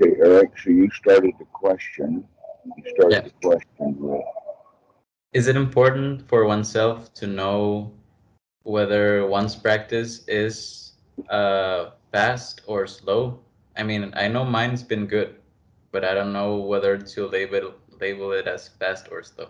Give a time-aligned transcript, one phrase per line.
[0.00, 2.24] Okay, Eric, so you started the question.
[2.76, 3.20] You started Yeah.
[3.22, 4.22] the question with,
[5.32, 7.92] Is it important for oneself to know
[8.62, 10.92] whether one's practice is
[11.28, 13.40] uh, fast or slow?
[13.76, 15.36] I mean, I know mine's been good,
[15.90, 19.48] but I don't know whether to label label it as fast or slow.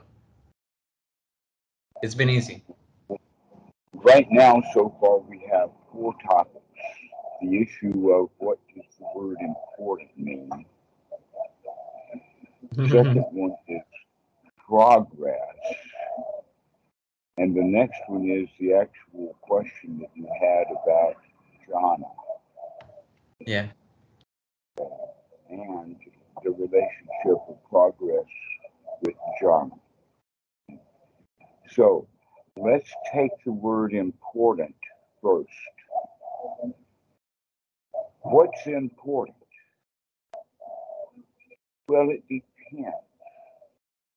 [2.02, 2.64] It's been easy.
[3.92, 6.57] right now, so far, we have four topics.
[7.40, 10.50] The issue of what does the word important mean?
[12.88, 13.82] Second one is
[14.66, 15.40] progress.
[17.36, 21.16] And the next one is the actual question that you had about
[21.68, 22.10] jhana
[23.40, 23.68] yeah.
[25.48, 25.96] and
[26.42, 28.26] the relationship of progress
[29.02, 29.78] with jhana.
[31.70, 32.06] So
[32.56, 34.74] let's take the word important
[35.22, 35.48] first.
[38.30, 39.36] What's important?
[41.88, 42.94] Well, it depends.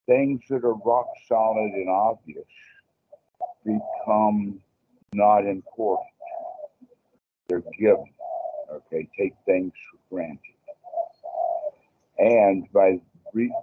[0.05, 2.43] Things that are rock solid and obvious
[3.63, 4.59] become
[5.13, 6.09] not important.
[7.47, 8.11] They're given.
[8.69, 10.39] Okay, take things for granted.
[12.17, 12.99] And by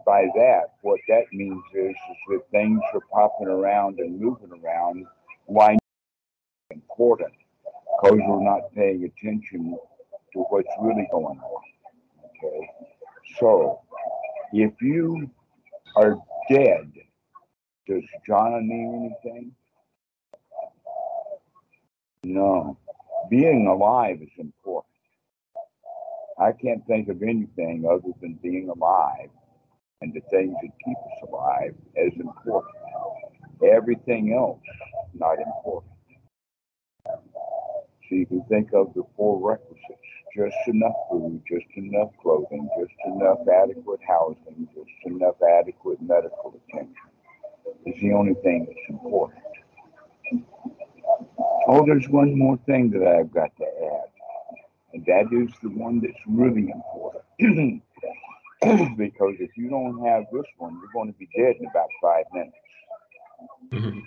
[0.06, 1.96] by that, what that means is, is
[2.30, 5.05] that things are popping around and moving around.
[5.44, 5.77] Why
[6.70, 7.34] important?
[8.00, 9.77] Because we're not paying attention
[10.32, 11.62] to what's really going on.
[12.44, 12.70] Okay,
[13.38, 13.80] so
[14.52, 15.30] if you
[15.96, 16.16] are
[16.50, 16.92] dead,
[17.86, 19.52] does jhana mean anything?
[22.24, 22.76] No.
[23.30, 24.94] Being alive is important.
[26.38, 29.30] I can't think of anything other than being alive
[30.00, 32.74] and the things that keep us alive as important.
[33.66, 34.60] Everything else,
[35.14, 35.92] not important.
[37.04, 40.08] So you can think of the four requisites
[40.39, 46.95] just enough food, just enough clothing, just enough adequate housing, just enough adequate medical attention
[47.86, 49.42] is the only thing that's important.
[51.67, 54.11] Oh, there's one more thing that I've got to add,
[54.92, 57.83] and that is the one that's really important.
[58.96, 62.24] because if you don't have this one, you're going to be dead in about five
[62.33, 62.57] minutes.
[63.73, 64.02] Mhm.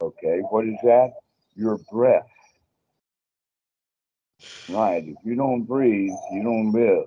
[0.00, 1.12] Okay, what is that?
[1.54, 2.31] Your breath.
[4.68, 7.06] Right, if you don't breathe, you don't live.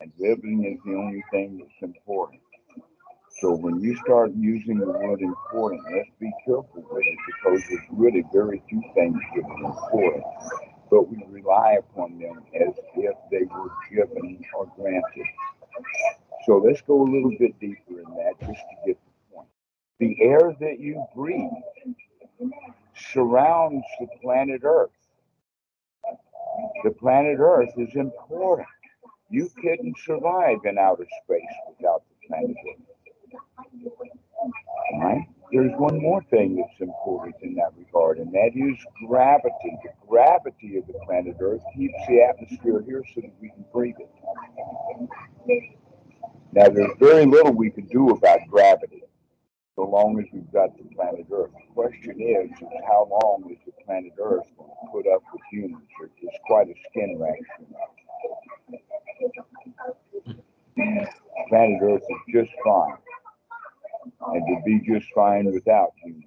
[0.00, 2.42] And living is the only thing that's important.
[3.40, 7.86] So when you start using the word important, let's be careful with it because there's
[7.92, 10.24] really very few things that are important.
[10.90, 15.26] But we rely upon them as if they were given or granted.
[16.46, 19.48] So let's go a little bit deeper in that just to get the point.
[20.00, 21.50] The air that you breathe
[22.96, 24.90] surrounds the planet Earth.
[26.84, 28.68] The planet Earth is important.
[29.30, 32.82] You couldn't survive in outer space without the planet Earth.
[35.52, 38.76] There's one more thing that's important in that regard, and that is
[39.06, 39.78] gravity.
[39.84, 43.94] The gravity of the planet Earth keeps the atmosphere here so that we can breathe
[43.98, 44.10] it.
[46.52, 49.02] Now, there's very little we can do about gravity
[49.76, 51.50] so long as we've got the planet Earth.
[51.52, 55.42] The question is, is how long is the planet Earth going to put up with
[55.52, 55.84] humans?
[56.22, 57.66] It's quite a skin reaction.
[61.48, 62.96] Planet Earth is just fine,
[64.28, 66.24] and to be just fine without humans.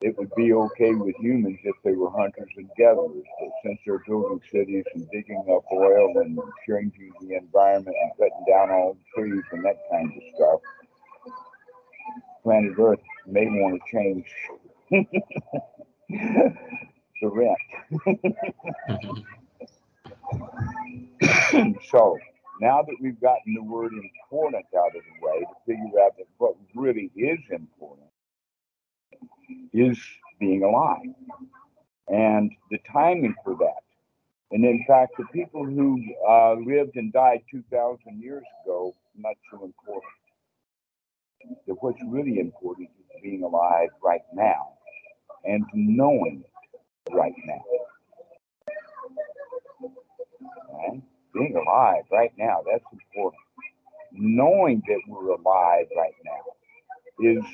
[0.00, 4.02] It would be okay with humans if they were hunters and gatherers, but since they're
[4.06, 9.22] building cities and digging up oil and changing the environment and cutting down all the
[9.22, 10.60] trees and that kind of stuff,
[12.42, 14.26] planet Earth may want to change
[17.20, 17.58] the rent.
[21.22, 21.74] Mhm.
[21.90, 22.18] so
[22.60, 26.26] now that we've gotten the word important out of the way to figure out that
[26.38, 28.08] what really is important
[29.72, 29.98] is
[30.40, 31.14] being alive
[32.08, 33.82] and the timing for that.
[34.52, 39.64] And in fact, the people who uh, lived and died 2,000 years ago, not so
[39.64, 40.12] important.
[41.66, 44.74] That what's really important is being alive right now
[45.44, 46.44] and knowing
[47.10, 47.62] right now.
[51.34, 53.42] Being alive right now, that's important.
[54.12, 56.64] Knowing that we're alive right now
[57.38, 57.44] is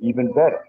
[0.00, 0.64] even better.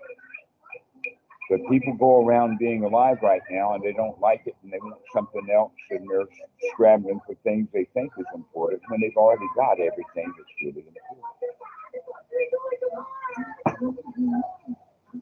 [1.50, 4.80] But people go around being alive right now and they don't like it and they
[4.80, 6.28] want something else and they're
[6.74, 11.57] scrambling for things they think is important when they've already got everything that's really important.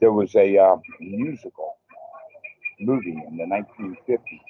[0.00, 1.76] There was a uh, musical
[2.80, 4.40] movie in the 1950s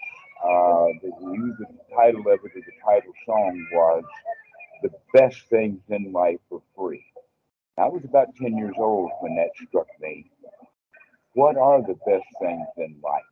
[0.44, 1.66] uh, you, the
[1.96, 4.04] title of it, the title song was
[4.82, 7.04] "The Best Things in Life for Free."
[7.78, 10.30] I was about ten years old when that struck me.
[11.34, 13.22] What are the best things in life,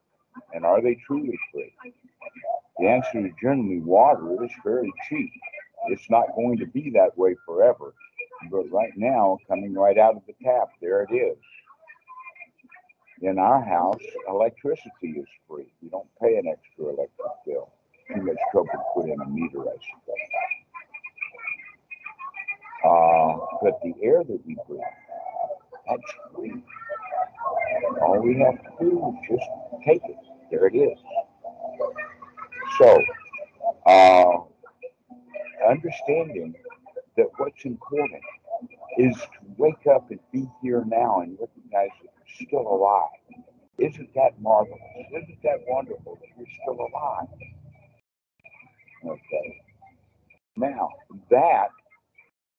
[0.55, 1.75] and are they truly free?
[2.79, 4.35] The answer is generally water.
[4.43, 5.31] It is fairly cheap.
[5.89, 7.95] It's not going to be that way forever.
[8.51, 11.37] But right now, coming right out of the tap, there it is.
[13.23, 15.73] In our house, electricity is free.
[15.81, 17.73] You don't pay an extra electric bill.
[18.09, 20.17] Too much trouble to put in a meter, I suppose.
[22.85, 24.81] Uh, but the air that we breathe,
[25.89, 26.63] that's free.
[28.03, 29.51] All we have to do is just
[29.87, 30.17] take it.
[30.51, 30.99] There it is.
[32.79, 33.01] So,
[33.87, 34.39] uh,
[35.69, 36.55] understanding
[37.17, 38.23] that what's important
[38.99, 43.09] is to wake up and be here now and recognize that you're still alive.
[43.79, 44.81] Isn't that marvelous?
[45.11, 47.29] Isn't that wonderful that you're still alive?
[49.05, 49.61] Okay.
[50.57, 50.91] Now,
[51.31, 51.69] that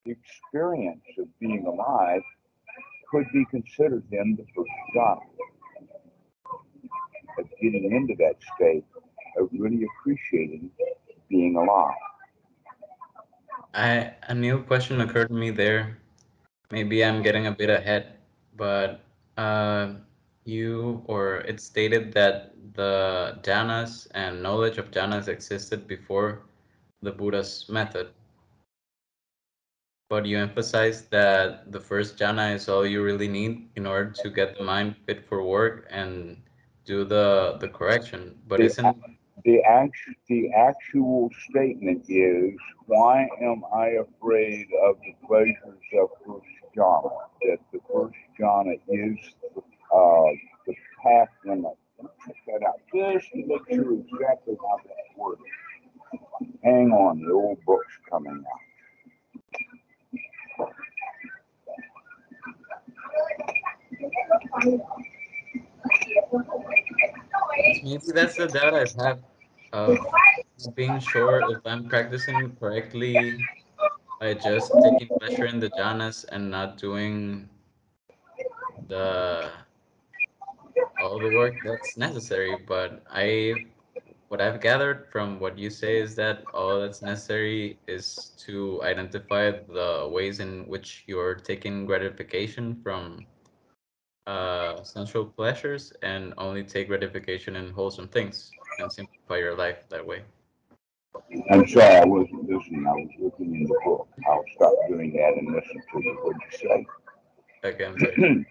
[0.06, 2.22] experience of being alive
[3.10, 5.22] could be considered then the first jhana.
[7.38, 8.86] Of getting into that state
[9.38, 10.72] of really appreciating
[11.30, 11.94] being alive.
[13.74, 15.98] I a new question occurred to me there.
[16.72, 18.18] Maybe I'm getting a bit ahead,
[18.56, 19.02] but
[19.38, 19.94] uh,
[20.46, 26.44] you or it stated that the jhanas and knowledge of jhanas existed before
[27.02, 28.10] the Buddha's method.
[30.10, 34.30] But you emphasized that the first jhana is all you really need in order to
[34.30, 36.42] get the mind fit for work and
[36.86, 38.40] do the the correction.
[38.48, 38.98] But The- isn't
[39.44, 39.98] The act,
[40.28, 47.12] the actual statement is, why am I afraid of the pleasures of first jhana?
[47.42, 49.36] That the first jhana is used
[49.94, 50.32] uh,
[50.66, 50.74] the
[51.04, 51.78] path limit.
[52.26, 55.42] Check that out just to make sure exactly how that works.
[56.64, 58.60] Hang on, the old book's coming out.
[67.84, 69.20] maybe that's the doubt I have
[69.74, 69.98] of
[70.76, 73.38] being sure if I'm practicing correctly
[74.26, 77.48] by just taking pleasure in the jhanas and not doing
[78.88, 79.52] the
[81.00, 82.58] all the work that's necessary.
[82.66, 83.54] But I
[84.30, 89.52] what I've gathered from what you say is that all that's necessary is to identify
[89.52, 93.28] the ways in which you're taking gratification from
[94.26, 98.50] uh, sensual pleasures and only take gratification in wholesome things
[98.80, 100.24] and simplify your life that way.
[101.52, 102.86] I'm sorry, I wasn't listening.
[102.88, 104.08] I was looking in the book.
[104.30, 106.18] I'll stop doing that and listen to you.
[106.24, 106.86] What'd you say?
[107.66, 108.46] Okay,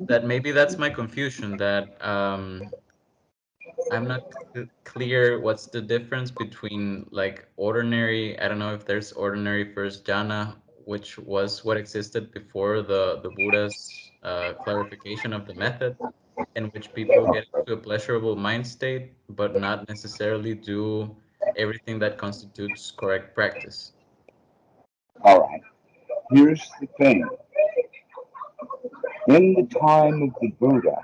[0.00, 2.70] that maybe that's my confusion that um,
[3.92, 4.22] I'm not
[4.84, 10.54] clear what's the difference between like ordinary, I don't know if there's ordinary first jhana,
[10.84, 15.96] which was what existed before the, the Buddha's uh, clarification of the method,
[16.56, 21.14] in which people get to a pleasurable mind state, but not necessarily do
[21.56, 23.92] everything that constitutes correct practice.
[25.22, 25.62] All right.
[26.30, 27.24] Here's the thing.
[29.28, 30.96] In the time of the Buddha,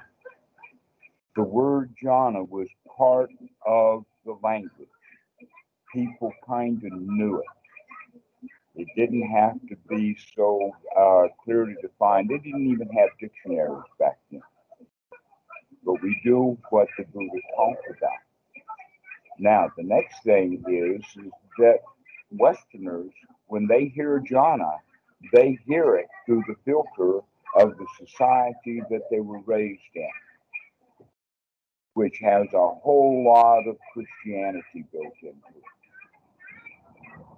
[1.37, 3.31] the word jhana was part
[3.67, 4.89] of the language.
[5.93, 7.47] People kind of knew it.
[8.77, 12.29] It didn't have to be so uh, clearly defined.
[12.29, 14.43] They didn't even have dictionaries back then.
[15.91, 18.21] But we do what the Buddha talked about.
[19.41, 21.79] Now, the next thing is, is that
[22.31, 23.11] Westerners,
[23.49, 24.79] when they hear jhana,
[25.33, 30.09] they hear it through the filter of the society that they were raised in,
[31.95, 35.65] which has a whole lot of Christianity built into it.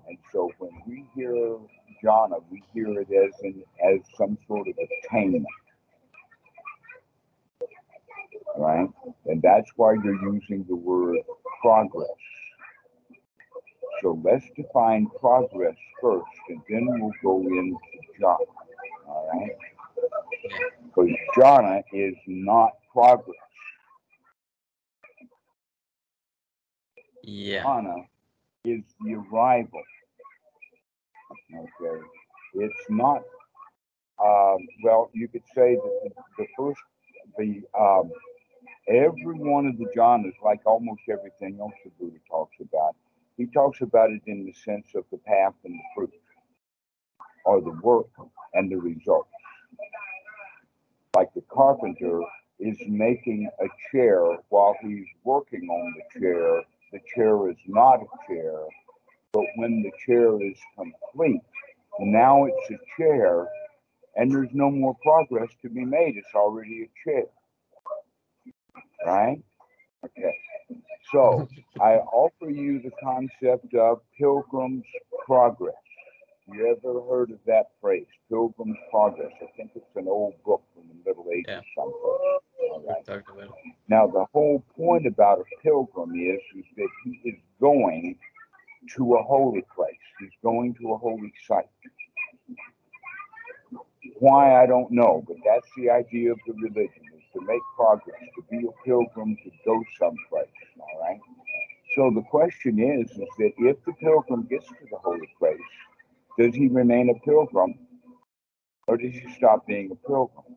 [0.09, 1.57] And so when we hear
[2.05, 5.47] jhana, we hear it as an, as some sort of attainment.
[8.57, 8.89] Right?
[9.27, 11.19] And that's why you're using the word
[11.61, 12.09] progress.
[14.03, 17.79] So let's define progress first, and then we'll go into
[18.21, 18.37] jhana.
[19.07, 19.57] All right?
[20.85, 23.37] Because jhana is not progress.
[27.23, 27.63] Yeah.
[27.63, 28.07] Jhana
[28.65, 29.83] is the arrival.
[31.55, 32.03] Okay.
[32.55, 33.23] It's not,
[34.23, 36.81] um, well, you could say that the, the first,
[37.39, 38.11] the, um,
[38.89, 42.97] every one of the jhanas, like almost everything else the Buddha talks about,
[43.37, 46.13] he talks about it in the sense of the path and the fruit,
[47.45, 48.09] or the work
[48.55, 49.27] and the result.
[51.15, 52.21] Like the carpenter
[52.59, 56.63] is making a chair while he's working on the chair.
[56.93, 58.61] The chair is not a chair,
[59.33, 61.43] but when the chair is complete,
[62.01, 63.49] now it's a chair
[64.17, 66.17] and there's no more progress to be made.
[66.17, 67.25] It's already a chair.
[69.07, 69.43] Right?
[70.05, 70.35] Okay.
[71.13, 71.49] So
[71.81, 74.85] I offer you the concept of pilgrim's
[75.27, 75.75] progress.
[76.49, 79.33] You ever heard of that phrase, pilgrim's progress?
[79.41, 81.61] I think it's an old book from the Middle Ages Yeah.
[81.77, 82.41] someplace.
[82.71, 83.25] All right.
[83.89, 88.19] Now, the whole point about a pilgrim is, is that he is going
[88.97, 89.95] to a holy place.
[90.19, 91.69] He's going to a holy site.
[94.19, 97.03] Why, I don't know, but that's the idea of the religion,
[97.35, 100.49] to make progress, to be a pilgrim, to go someplace,
[100.79, 101.21] all right?
[101.97, 105.61] So the question is, is that if the pilgrim gets to the holy place,
[106.39, 107.75] does he remain a pilgrim
[108.87, 110.57] or does he stop being a pilgrim?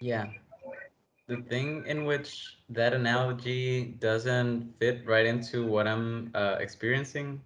[0.00, 0.26] Yeah.
[1.26, 7.42] The thing in which that analogy doesn't fit right into what I'm uh, experiencing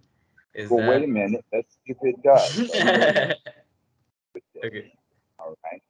[0.53, 2.71] is Well, wait a minute, let's see if it does.
[4.63, 4.93] okay.
[5.39, 5.82] All right.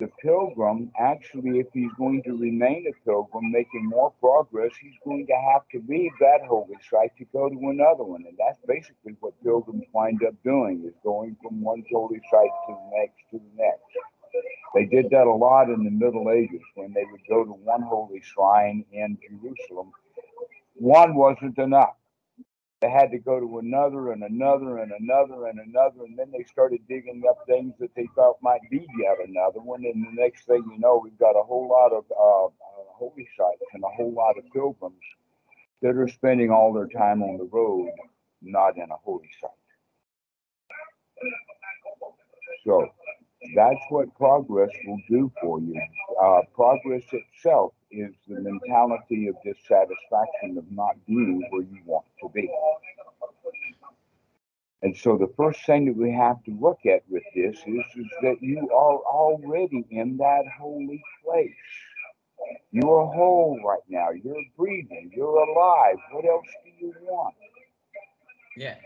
[0.00, 5.26] The pilgrim, actually, if he's going to remain a pilgrim, making more progress, he's going
[5.26, 8.24] to have to leave that holy site to go to another one.
[8.26, 12.74] And that's basically what pilgrims wind up doing, is going from one holy site to
[12.74, 13.84] the next to the next.
[14.74, 17.82] They did that a lot in the Middle Ages when they would go to one
[17.82, 19.92] holy shrine in Jerusalem.
[20.74, 21.94] One wasn't enough.
[22.82, 26.42] They had to go to another and another and another and another, and then they
[26.42, 29.84] started digging up things that they thought might be yet another one.
[29.84, 33.28] And the next thing you know, we've got a whole lot of uh, uh, holy
[33.38, 34.96] sites and a whole lot of pilgrims
[35.80, 37.88] that are spending all their time on the road,
[38.42, 39.50] not in a holy site.
[42.66, 42.88] So
[43.54, 45.80] that's what progress will do for you.
[46.20, 52.28] Uh, progress itself is the mentality of dissatisfaction of not being where you want to
[52.30, 52.50] be.
[54.82, 58.10] And so the first thing that we have to look at with this is, is
[58.22, 61.54] that you are already in that holy place.
[62.72, 64.10] You are whole right now.
[64.10, 65.12] You're breathing.
[65.14, 65.96] You're alive.
[66.12, 67.34] What else do you want?
[68.56, 68.76] Yeah.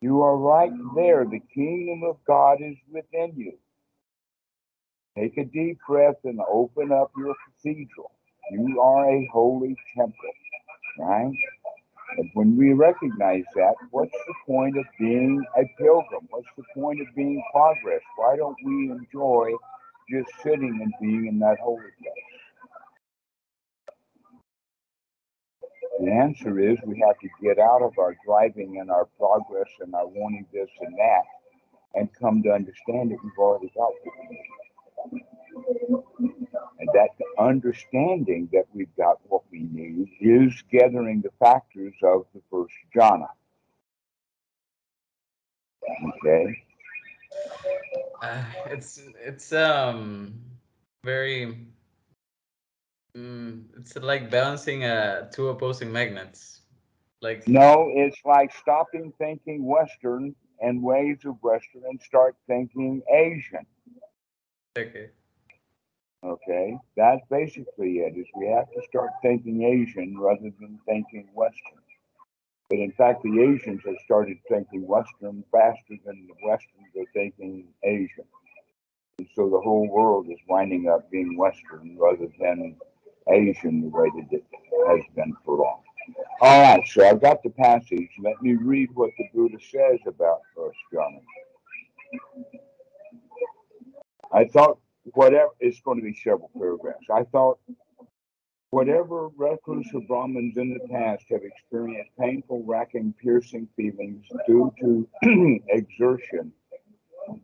[0.00, 1.24] You are right there.
[1.24, 3.58] The kingdom of God is within you.
[5.16, 8.12] Take a deep breath and open up your cathedral.
[8.52, 10.32] You are a holy temple,
[10.98, 11.32] right?
[12.18, 16.28] And when we recognize that, what's the point of being a pilgrim?
[16.30, 18.02] What's the point of being progress?
[18.16, 19.52] Why don't we enjoy
[20.10, 22.36] just sitting and being in that holy place?
[26.00, 29.94] The answer is we have to get out of our driving and our progress and
[29.94, 31.24] our wanting this and that
[31.94, 34.14] and come to understand that we've already got what
[37.46, 43.28] understanding that we've got what we need is gathering the factors of the first jhana.
[46.08, 46.62] Okay.
[48.22, 50.34] Uh, it's it's um
[51.04, 51.66] very
[53.16, 56.62] mm, it's like balancing uh two opposing magnets.
[57.22, 63.66] Like No, it's like stopping thinking Western and ways of Western and start thinking Asian.
[64.78, 65.10] okay.
[66.24, 68.16] Okay, that's basically it.
[68.16, 71.82] Is we have to start thinking Asian rather than thinking Western.
[72.68, 77.68] But in fact, the Asians have started thinking Western faster than the Westerns are thinking
[77.84, 78.24] Asian.
[79.18, 82.76] And so the whole world is winding up being Western rather than
[83.30, 84.44] Asian the way that it
[84.88, 85.82] has been for long.
[86.40, 88.10] All right, so I've got the passage.
[88.22, 91.20] Let me read what the Buddha says about first jhana.
[94.32, 94.78] I thought
[95.14, 97.06] whatever it's going to be several paragraphs.
[97.12, 97.58] I thought
[98.70, 105.08] whatever recluse or Brahmins in the past have experienced painful, racking, piercing feelings due to
[105.68, 106.52] exertion,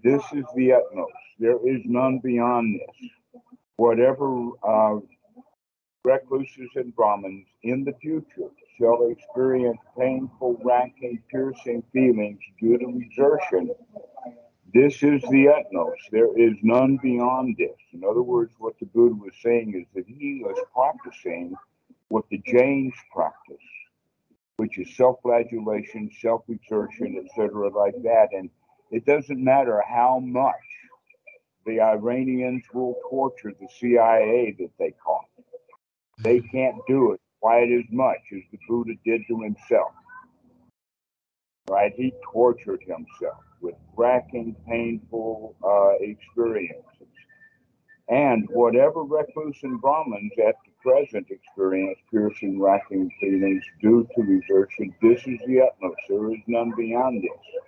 [0.03, 1.13] this is the utmost.
[1.39, 3.11] There is none beyond this.
[3.77, 5.01] Whatever uh,
[6.05, 13.71] recluses and Brahmins in the future shall experience painful, racking, piercing feelings due to exertion,
[14.75, 16.01] this is the utmost.
[16.11, 17.77] There is none beyond this.
[17.93, 21.55] In other words, what the Buddha was saying is that he was practicing
[22.09, 23.57] what the Jains practice,
[24.57, 28.29] which is self-flagellation, self-exertion, etc., like that.
[28.33, 28.51] And
[28.91, 30.55] it doesn't matter how much
[31.67, 35.27] the Iranians will torture the CIA that they caught.
[36.19, 39.93] They can't do it quite as much as the Buddha did to himself.
[41.73, 41.95] Right?
[41.97, 46.85] He tortured himself with racking, painful uh, experience.
[48.11, 54.95] And whatever recluse and Brahmins at the present experience piercing, racking feelings due to exertion,
[55.01, 55.97] this is the utmost.
[56.11, 57.63] There is none beyond this.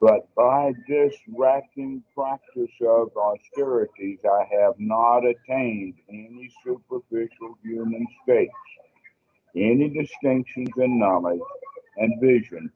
[0.00, 8.52] But by this racking practice of austerities, I have not attained any superficial human states,
[9.56, 11.40] any distinctions in knowledge
[11.98, 12.72] and vision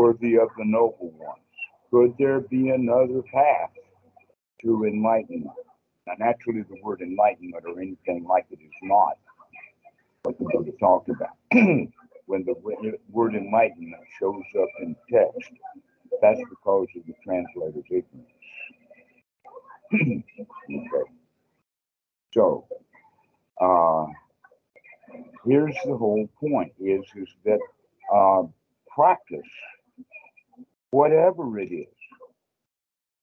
[0.00, 1.44] worthy of the noble ones.
[1.90, 3.70] Could there be another path
[4.62, 5.50] to enlightenment?
[6.06, 9.18] Now, naturally, the word enlightenment or anything like it is not
[10.22, 11.36] what the Buddha talked about.
[11.52, 12.54] when the
[13.10, 15.52] word enlightenment shows up in text,
[16.22, 18.38] that's because of the translator's ignorance.
[20.70, 21.10] okay.
[22.32, 22.66] So,
[23.60, 24.06] uh,
[25.44, 27.58] here's the whole point: is is that
[28.14, 28.42] uh,
[28.94, 29.50] practice,
[30.90, 31.94] whatever it is,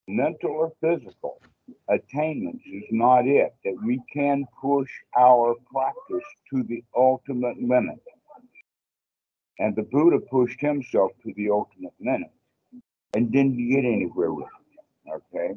[0.08, 1.42] mental or physical,
[1.90, 3.54] attainments is not it.
[3.66, 8.00] That we can push our practice to the ultimate limit.
[9.60, 12.32] And the Buddha pushed himself to the ultimate limit
[13.16, 15.14] and didn't get anywhere with it.
[15.36, 15.56] Okay.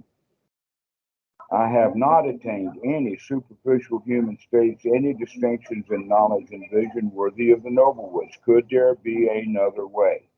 [1.52, 7.50] I have not attained any superficial human states, any distinctions in knowledge and vision worthy
[7.50, 8.32] of the noble ones.
[8.44, 10.29] Could there be another way?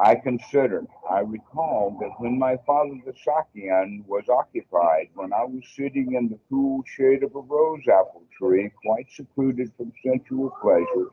[0.00, 5.64] I considered, I recall that when my father the Sakyan was occupied, when I was
[5.74, 11.10] sitting in the cool shade of a rose apple tree, quite secluded from sensual pleasures,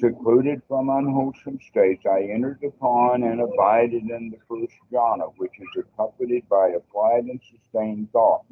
[0.00, 5.84] secluded from unwholesome states, I entered upon and abided in the first jhana, which is
[5.84, 8.44] accompanied by applied and sustained thought,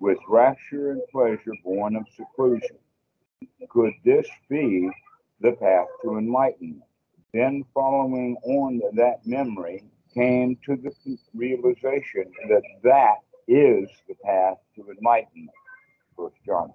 [0.00, 2.78] with rapture and pleasure born of seclusion.
[3.68, 4.90] Could this be
[5.40, 6.87] the path to enlightenment?
[7.32, 10.92] Then, following on that memory, came to the
[11.34, 13.16] realization that that
[13.46, 15.50] is the path to enlightenment.
[16.16, 16.72] First jhana.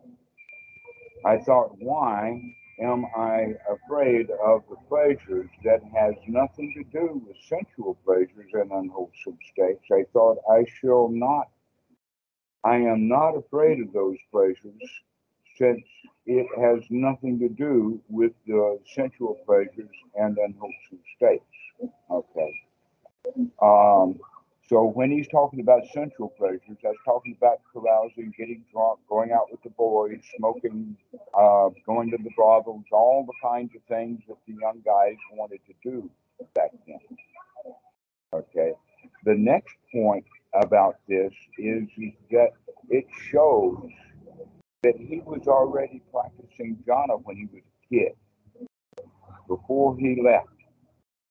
[1.26, 2.42] I thought, why
[2.80, 8.72] am I afraid of the pleasures that has nothing to do with sensual pleasures and
[8.72, 9.86] unwholesome states?
[9.92, 11.50] I thought, I shall not,
[12.64, 14.82] I am not afraid of those pleasures
[15.58, 15.84] since
[16.26, 21.44] it has nothing to do with the sensual pleasures and unwholesome states.
[22.10, 22.62] Okay.
[23.62, 24.20] Um,
[24.70, 29.52] so when he's talking about sensual pleasures, that's talking about carousing, getting drunk, going out
[29.52, 30.96] with the boys, smoking,
[31.38, 35.60] uh, going to the brothels, all the kinds of things that the young guys wanted
[35.68, 36.10] to do
[36.56, 37.00] back then.
[38.34, 38.72] Okay.
[39.26, 42.52] The next point about this is, is that
[42.90, 43.90] it shows
[44.84, 48.68] that he was already practicing jhana when he was a kid,
[49.48, 50.48] before he left.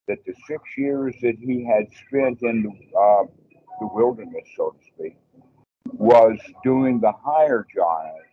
[0.08, 3.24] That the six years that he had spent in the, uh,
[3.80, 5.16] the wilderness, so to speak,
[5.92, 8.32] was doing the higher jhanas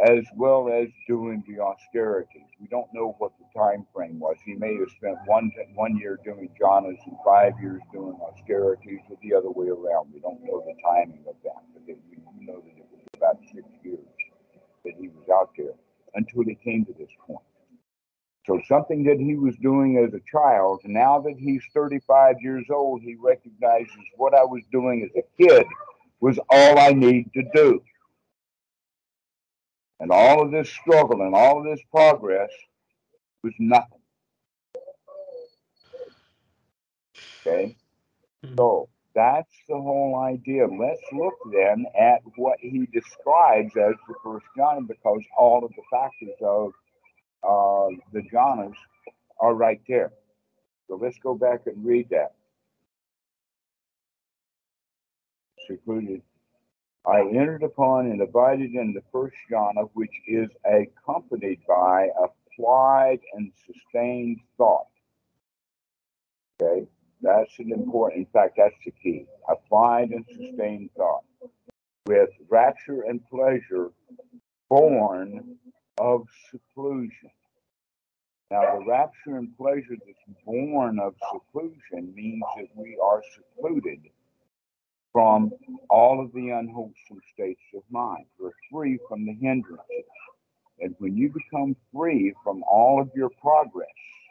[0.00, 2.46] as well as doing the austerities.
[2.60, 4.36] We don't know what the time frame was.
[4.44, 9.18] He may have spent one one year doing jhanas and five years doing austerities, or
[9.22, 10.12] the other way around.
[10.14, 12.77] We don't know the timing of that, but we know that
[13.18, 13.98] about six years
[14.84, 15.74] that he was out there
[16.14, 17.40] until he came to this point.
[18.46, 23.02] So something that he was doing as a child, now that he's 35 years old,
[23.02, 25.66] he recognizes what I was doing as a kid
[26.20, 27.82] was all I need to do.
[30.00, 32.50] And all of this struggle and all of this progress
[33.42, 34.00] was nothing.
[37.46, 37.76] Okay?
[38.44, 38.54] Hmm.
[38.56, 40.64] So that's the whole idea.
[40.64, 45.82] Let's look then at what he describes as the first jhana because all of the
[45.90, 46.72] factors of
[47.42, 48.76] uh, the jhanas
[49.40, 50.12] are right there.
[50.86, 52.34] So let's go back and read that.
[55.66, 56.22] Secluded.
[57.04, 63.50] I entered upon and abided in the first jhana, which is accompanied by applied and
[63.66, 64.86] sustained thought.
[66.62, 66.86] Okay.
[67.20, 69.26] That's an important, in fact, that's the key.
[69.48, 71.24] Applied and sustained thought
[72.06, 73.90] with rapture and pleasure
[74.70, 75.56] born
[75.98, 77.30] of seclusion.
[78.50, 84.00] Now, the rapture and pleasure that's born of seclusion means that we are secluded
[85.12, 85.50] from
[85.90, 88.24] all of the unwholesome states of mind.
[88.38, 90.06] We're free from the hindrances.
[90.80, 93.88] And when you become free from all of your progress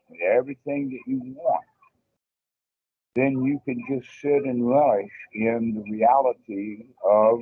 [0.09, 1.65] and everything that you want,
[3.17, 7.41] then you can just sit and relish in the reality of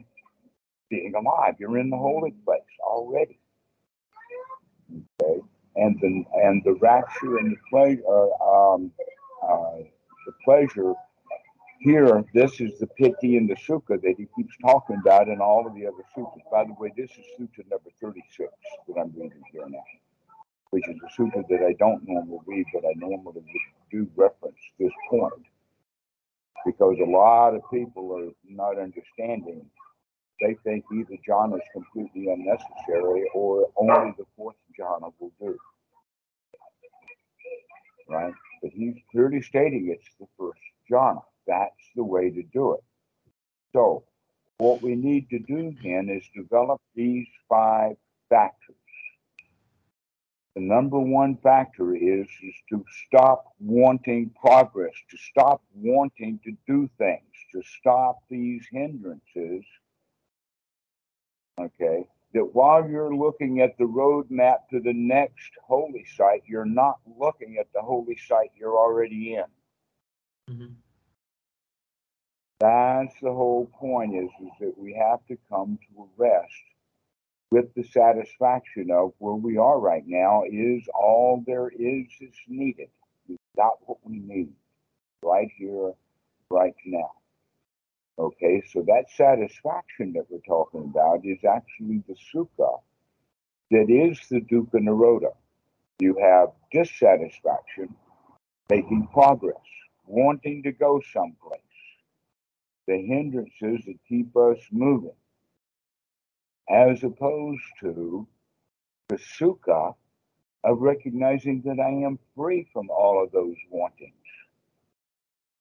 [0.89, 1.55] being alive.
[1.59, 3.39] You're in the holy place already.
[5.23, 5.41] Okay,
[5.77, 8.91] and the and the rapture and the pleasure, um,
[9.43, 9.83] uh,
[10.27, 10.95] the pleasure
[11.81, 15.67] Here, this is the piti and the sukha that he keeps talking about in all
[15.67, 16.43] of the other sutras.
[16.51, 18.51] By the way, this is sutta number 36
[18.89, 19.83] that I'm reading here now,
[20.71, 23.43] which is a sutta that I don't normally read, but I normally
[23.91, 25.45] do reference this point
[26.65, 29.65] because a lot of people are not understanding.
[30.41, 35.57] They think either jhana is completely unnecessary or only the fourth jhana will do.
[38.09, 38.33] Right?
[38.61, 40.59] But he's clearly stating it's the first
[40.91, 41.23] jhana.
[41.47, 42.83] That's the way to do it.
[43.73, 44.03] So,
[44.57, 47.97] what we need to do then is develop these five
[48.29, 48.75] factors.
[50.55, 56.89] The number one factor is, is to stop wanting progress, to stop wanting to do
[56.97, 59.65] things, to stop these hindrances.
[61.59, 66.99] Okay, that while you're looking at the roadmap to the next holy site, you're not
[67.19, 69.45] looking at the holy site you're already in.
[70.49, 70.73] Mm-hmm.
[72.61, 76.63] That's the whole point is, is that we have to come to a rest
[77.55, 82.89] with the satisfaction of where we are right now is all there is is needed.
[83.29, 84.51] We've got what we need
[85.23, 85.93] right here,
[86.49, 87.11] right now.
[88.19, 92.81] Okay, so that satisfaction that we're talking about is actually the sukha
[93.71, 95.33] that is the dukkha nirodha.
[95.99, 97.95] You have dissatisfaction,
[98.69, 99.55] making progress,
[100.07, 101.61] wanting to go someplace
[102.85, 105.15] the hindrances that keep us moving,
[106.69, 108.27] as opposed to
[109.09, 109.95] the sukha
[110.63, 114.13] of recognizing that I am free from all of those wantings.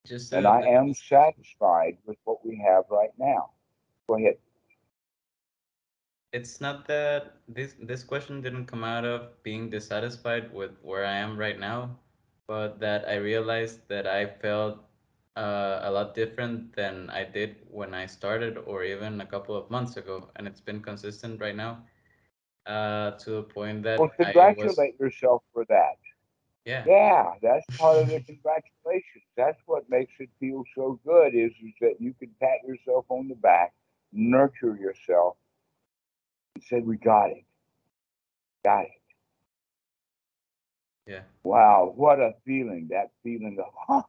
[0.07, 3.51] Just and I am satisfied with what we have right now.
[4.09, 4.37] Go ahead.
[6.35, 11.14] it's not that this this question didn't come out of being dissatisfied with where I
[11.14, 11.97] am right now,
[12.49, 14.84] but that I realized that I felt
[15.37, 19.70] uh, a lot different than I did when I started, or even a couple of
[19.70, 21.85] months ago, and it's been consistent right now.
[22.66, 25.99] Uh, to the point that Well, I was, congratulate yourself for that.
[26.64, 29.25] yeah, Yeah, that's part of the congratulations.
[29.37, 33.29] That's what makes it feel so good is, is that you can pat yourself on
[33.29, 33.73] the back,
[34.12, 35.37] nurture yourself,
[36.55, 37.44] and say, We got it.
[38.64, 38.90] Got it.
[41.07, 42.88] yeah, Wow, what a feeling.
[42.90, 44.03] That feeling of, huh,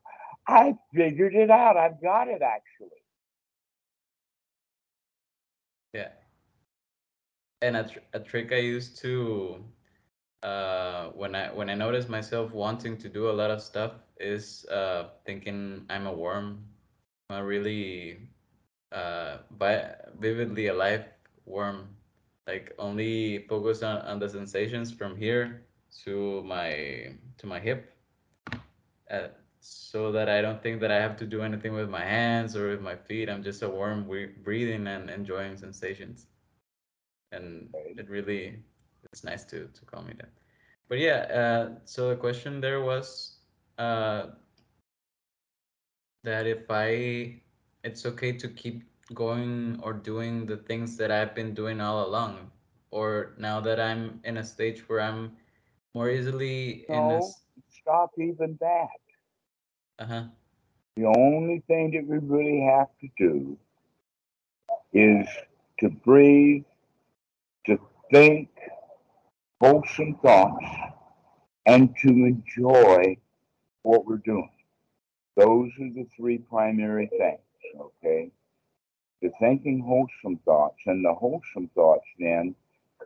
[0.48, 1.78] I figured it out.
[1.78, 3.04] I've got it actually.
[5.94, 6.10] yeah.
[7.62, 9.64] And a, tr- a trick I used to
[10.44, 14.66] uh, when I when I notice myself wanting to do a lot of stuff is
[14.68, 16.66] uh, thinking I'm a worm,
[17.30, 18.20] I'm a really
[18.92, 21.06] uh, vi- vividly alive
[21.46, 21.90] worm,
[22.48, 25.66] like only focus on, on the sensations from here
[26.06, 27.94] to my to my hip,
[29.10, 29.28] uh,
[29.66, 32.70] so that I don't think that I have to do anything with my hands or
[32.70, 33.30] with my feet.
[33.30, 34.06] I'm just a warm
[34.44, 36.28] breathing and enjoying sensations,
[37.32, 38.60] and it really
[39.12, 40.30] it's nice to to call me that.
[40.88, 43.40] But yeah, uh, so the question there was
[43.78, 44.28] uh,
[46.24, 47.42] that if I,
[47.84, 52.52] it's okay to keep going or doing the things that I've been doing all along,
[52.92, 55.38] or now that I'm in a stage where I'm
[55.94, 57.34] more easily in a, No,
[57.70, 58.90] stop even that.
[60.00, 60.24] Uh huh,
[60.98, 63.58] The only thing that we really have to do
[64.94, 65.28] is
[65.80, 66.64] to breathe,
[67.66, 67.80] to
[68.12, 68.50] think
[69.62, 70.66] wholesome thoughts,
[71.66, 73.18] and to enjoy
[73.84, 74.50] what we're doing.
[75.36, 78.32] Those are the three primary things, okay?
[79.22, 82.56] The thinking wholesome thoughts, and the wholesome thoughts then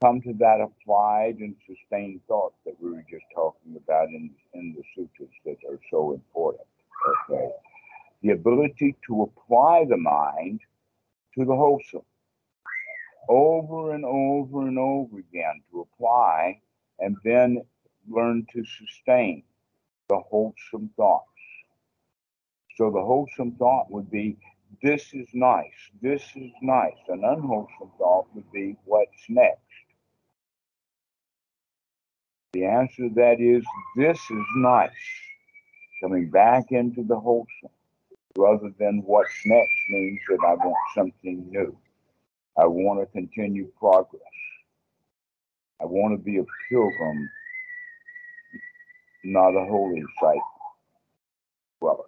[0.02, 4.74] come to that applied and sustained thought that we were just talking about in, in
[4.76, 6.68] the sutras that are so important,
[7.08, 7.50] okay?
[8.22, 10.62] The ability to apply the mind
[11.38, 12.02] to the wholesome
[13.30, 16.60] over and over and over again to apply
[16.98, 17.62] and then
[18.10, 19.44] learn to sustain
[20.10, 21.26] the wholesome thoughts.
[22.76, 24.38] So the wholesome thought would be,
[24.82, 26.98] this is nice, this is nice.
[27.08, 29.60] An unwholesome thought would be, what's next?
[32.54, 33.64] The answer to that is,
[33.96, 34.90] this is nice.
[36.02, 37.70] Coming back into the wholesome
[38.38, 41.78] rather than what's next means that I want something new.
[42.58, 44.22] I want to continue progress.
[45.82, 47.30] I want to be a pilgrim,
[49.24, 50.38] not a holy site
[51.80, 52.04] dweller.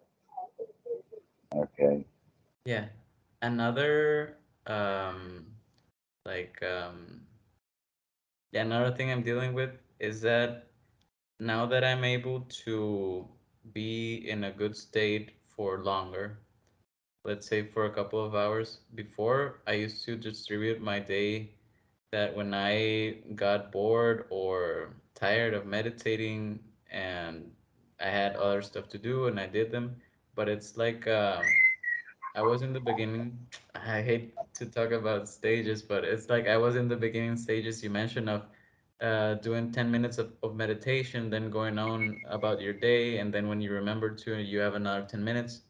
[1.55, 2.05] Okay.
[2.65, 2.85] yeah.
[3.41, 5.45] Another um,
[6.25, 7.21] like um,
[8.51, 10.67] yeah, another thing I'm dealing with is that
[11.39, 13.27] now that I'm able to
[13.73, 16.37] be in a good state for longer,
[17.23, 18.79] let's say for a couple of hours.
[18.95, 21.51] Before i used to distribute my day
[22.11, 26.59] that when i got bored or tired of meditating
[26.91, 27.51] and
[27.99, 29.95] i had other stuff to do and i did them
[30.35, 31.43] but it's like um,
[32.35, 33.37] i was in the beginning
[33.75, 37.83] i hate to talk about stages but it's like i was in the beginning stages
[37.83, 38.43] you mentioned of
[39.01, 43.47] uh, doing 10 minutes of, of meditation then going on about your day and then
[43.47, 45.61] when you remember to you have another 10 minutes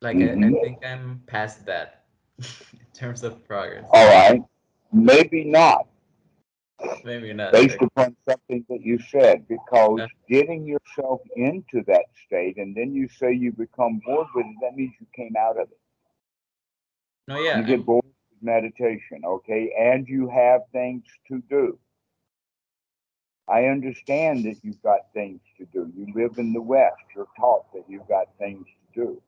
[0.00, 2.04] like I, I hmm think I'm past that
[2.38, 2.46] in
[2.94, 3.90] terms of progress.
[3.92, 4.40] All right.
[4.92, 5.86] Maybe not,
[7.04, 7.54] Maybe not.
[7.54, 7.78] based Okay.
[7.82, 13.32] upon something that you said, because getting yourself into that state and then you say
[13.32, 15.78] you become bored with it, that means you came out of it.
[17.28, 19.72] no, yeah, You get bored with meditation, okay?
[19.78, 21.78] And you have things to do.
[23.50, 25.92] I understand that you've got things to do.
[25.96, 27.02] You live in the West.
[27.16, 29.22] You're taught that you've got things to do.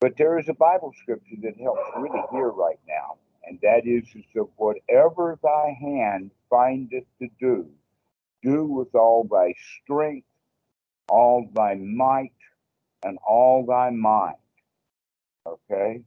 [0.00, 4.04] But there is a Bible scripture that helps really here right now, and that is,
[4.16, 7.70] is that whatever thy hand findeth to do,
[8.42, 9.54] do with all thy
[9.84, 10.26] strength,
[11.08, 12.32] all thy might,
[13.04, 14.36] and all thy mind.
[15.46, 16.02] Okay?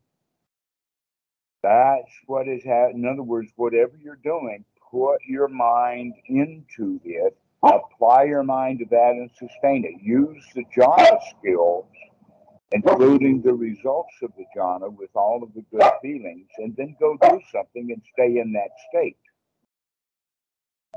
[1.63, 3.03] That's what is happening.
[3.03, 8.85] In other words, whatever you're doing, put your mind into it, apply your mind to
[8.91, 10.01] that and sustain it.
[10.01, 11.85] Use the jhana skills,
[12.71, 17.17] including the results of the jhana with all of the good feelings, and then go
[17.21, 19.17] do something and stay in that state.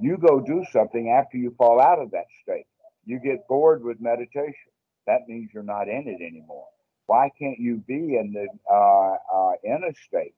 [0.01, 2.67] You go do something after you fall out of that state.
[3.05, 4.71] You get bored with meditation.
[5.07, 6.67] That means you're not in it anymore.
[7.07, 10.35] Why can't you be in the uh, uh, in a state?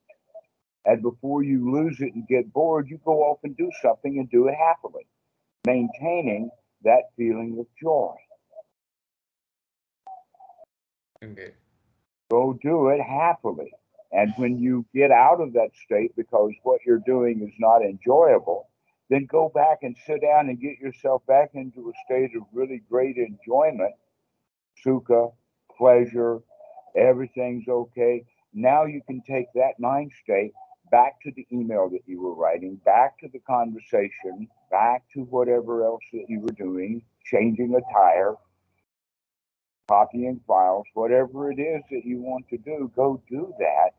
[0.85, 4.31] And before you lose it and get bored, you go off and do something and
[4.31, 5.07] do it happily,
[5.67, 6.51] maintaining
[6.85, 8.15] that feeling of joy.
[11.23, 11.53] okay.
[12.31, 13.73] Go do it happily.
[14.13, 18.69] And when you get out of that state because what you're doing is not enjoyable,
[19.09, 22.83] then go back and sit down and get yourself back into a state of really
[22.89, 23.95] great enjoyment,
[24.85, 25.33] sukha,
[25.77, 26.41] pleasure,
[26.97, 28.25] everything's okay.
[28.53, 30.53] Now you can take that mind state
[30.91, 35.85] back to the email that you were writing, back to the conversation, back to whatever
[35.85, 38.35] else that you were doing, changing a tire,
[39.89, 43.91] copying files, whatever it is that you want to do, go do that,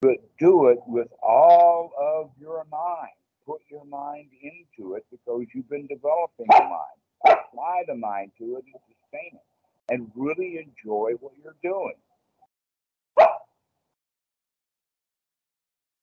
[0.00, 3.12] but do it with all of your mind.
[3.46, 6.98] Put your mind into it because you've been developing the mind.
[7.24, 11.94] Apply the mind to it and sustain it, and really enjoy what you're doing.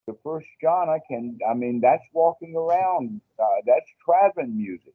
[0.08, 4.94] The first jhana can, I mean, that's walking around, uh, that's traveling music.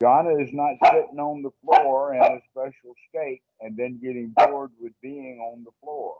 [0.00, 4.70] Jhana is not sitting on the floor in a special state and then getting bored
[4.80, 6.18] with being on the floor.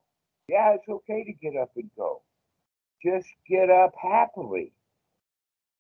[0.48, 2.22] Yeah, it's okay to get up and go.
[3.04, 4.72] Just get up happily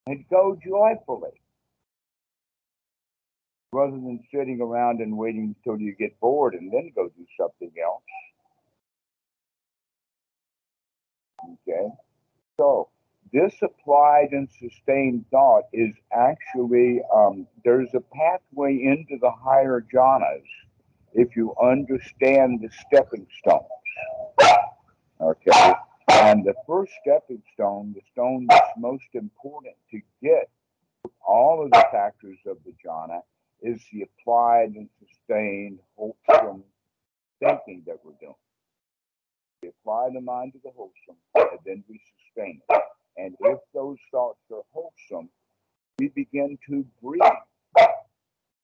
[0.06, 1.40] and go joyfully
[3.72, 7.72] rather than sitting around and waiting until you get bored and then go do something
[7.82, 8.02] else.
[11.46, 11.88] Okay?
[12.56, 12.88] So,
[13.32, 20.44] this applied and sustained thought is actually, um, there's a pathway into the higher jhanas
[21.12, 23.66] if you understand the stepping stones.
[25.20, 25.74] Okay?
[26.08, 30.48] And the first stepping stone, the stone that's most important to get
[31.26, 33.20] all of the factors of the jhana,
[33.62, 36.62] is the applied and sustained wholesome
[37.40, 38.34] thinking that we're doing.
[39.68, 42.82] Apply the mind to the wholesome, and then we sustain it.
[43.16, 45.30] And if those thoughts are wholesome,
[45.98, 47.22] we begin to breathe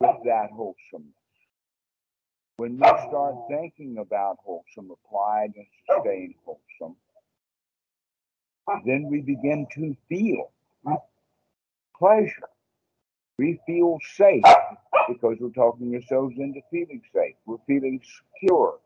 [0.01, 1.15] with that wholesomeness.
[2.59, 6.97] When we start thinking about wholesome, applied and sustained wholesome,
[8.85, 10.51] then we begin to feel
[11.99, 12.49] pleasure.
[13.39, 14.45] We feel safe
[15.09, 17.35] because we're talking ourselves into feeling safe.
[17.47, 18.01] We're feeling
[18.41, 18.79] secure.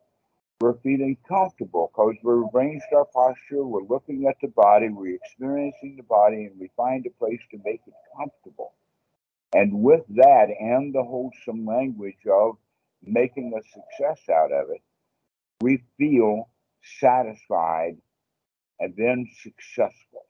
[0.59, 3.63] We're feeling comfortable because we've arranged our posture.
[3.63, 4.89] We're looking at the body.
[4.89, 8.73] We're experiencing the body, and we find a place to make it comfortable.
[9.55, 12.57] And with that, and the wholesome language of
[13.03, 14.81] making a success out of it,
[15.61, 16.49] we feel
[17.01, 17.99] satisfied
[18.81, 20.25] and then successful.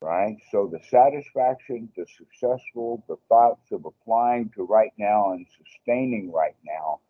[0.00, 0.36] Right?
[0.50, 6.56] So the satisfaction, the successful, the thoughts of applying to right now and sustaining right
[6.64, 7.00] now,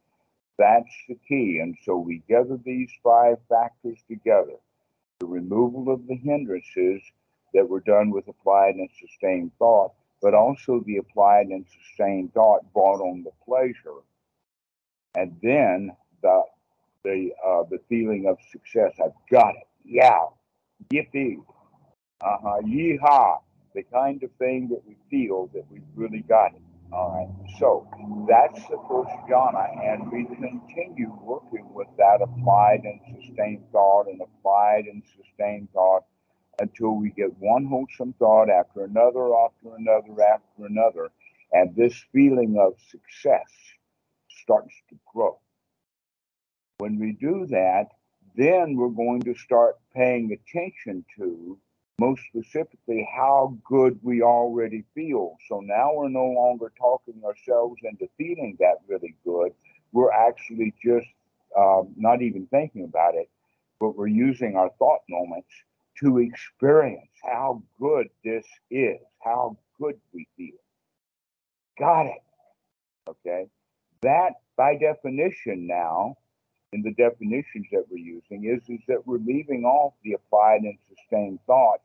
[0.58, 1.60] that's the key.
[1.62, 4.54] And so we gather these five factors together
[5.20, 7.02] the removal of the hindrances
[7.54, 12.60] that were done with applied and sustained thought, but also the applied and sustained thought
[12.74, 14.02] brought on the pleasure.
[15.14, 16.42] And then the
[17.04, 18.92] the uh, the feeling of success.
[19.04, 19.68] I've got it.
[19.84, 20.20] Yeah,
[20.92, 21.36] yippee,
[22.22, 23.40] uh huh, yeehaw.
[23.74, 26.62] The kind of thing that we feel that we've really got it.
[26.94, 27.50] All right.
[27.58, 27.88] So
[28.28, 34.20] that's the first jhana, and we continue working with that applied and sustained thought and
[34.20, 36.04] applied and sustained thought
[36.60, 41.10] until we get one wholesome thought after another, after another, after another.
[41.52, 43.50] And this feeling of success
[44.28, 45.40] starts to grow.
[46.78, 47.86] When we do that,
[48.36, 51.58] then we're going to start paying attention to
[51.98, 55.36] most specifically how good we already feel.
[55.48, 59.52] So now we're no longer talking ourselves into feeling that really good.
[59.92, 61.06] We're actually just
[61.56, 63.28] um, not even thinking about it,
[63.80, 65.48] but we're using our thought moments
[66.02, 70.58] to experience how good this is, how good we feel.
[71.78, 72.22] Got it.
[73.08, 73.46] Okay.
[74.02, 76.16] That, by definition, now,
[76.74, 80.76] in the definitions that we're using, is, is that we're leaving off the applied and
[80.88, 81.84] sustained thoughts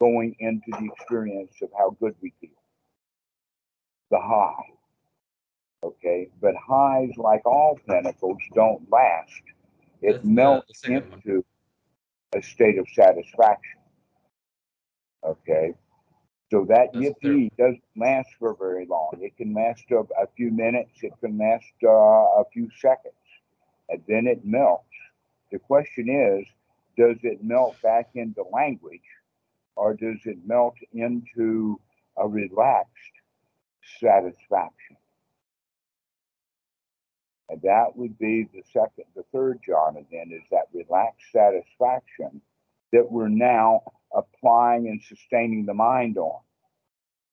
[0.00, 2.50] going into the experience of how good we feel.
[4.10, 4.72] The high.
[5.84, 6.30] Okay.
[6.40, 9.42] But highs, like all pinnacles, don't last.
[10.02, 11.22] It That's melts the second one.
[11.24, 11.44] into
[12.34, 13.80] a state of satisfaction.
[15.24, 15.74] Okay.
[16.50, 19.12] So that That's yippee doesn't last for very long.
[19.20, 23.14] It can last a, a few minutes, it can last uh, a few seconds,
[23.88, 24.84] and then it melts.
[25.52, 26.46] The question is,
[26.96, 29.00] does it melt back into language
[29.76, 31.80] or does it melt into
[32.16, 32.90] a relaxed
[34.00, 34.96] satisfaction?
[37.48, 42.40] And that would be the second, the third jhana then is that relaxed satisfaction
[42.92, 43.82] that we're now
[44.14, 46.40] applying and sustaining the mind on.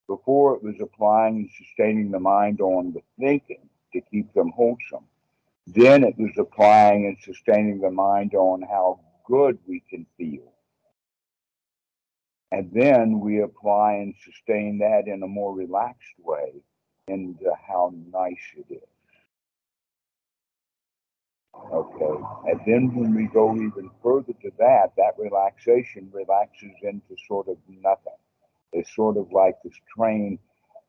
[0.08, 5.06] Before it was applying and sustaining the mind on the thinking to keep them wholesome.
[5.66, 10.52] Then it was applying and sustaining the mind on how good we can feel.
[12.50, 16.52] And then we apply and sustain that in a more relaxed way
[17.08, 18.82] into how nice it is.
[21.72, 22.24] Okay.
[22.50, 27.56] And then when we go even further to that, that relaxation relaxes into sort of
[27.68, 28.12] nothing.
[28.72, 30.38] It's sort of like this train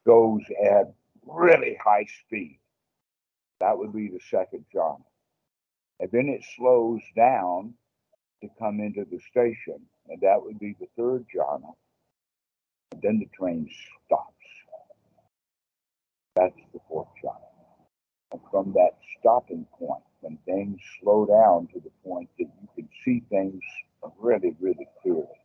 [0.05, 0.93] goes at
[1.25, 2.59] really high speed.
[3.63, 5.05] That would be the second jhana.
[6.01, 7.73] And then it slows down
[8.41, 11.71] to come into the station, and that would be the third jhana.
[12.91, 13.69] And then the train
[14.05, 14.27] stops.
[16.35, 17.39] That's the fourth jhana.
[18.33, 22.89] And from that stopping point, when things slow down to the point that you can
[23.05, 23.61] see things
[24.19, 25.42] really, really clearly.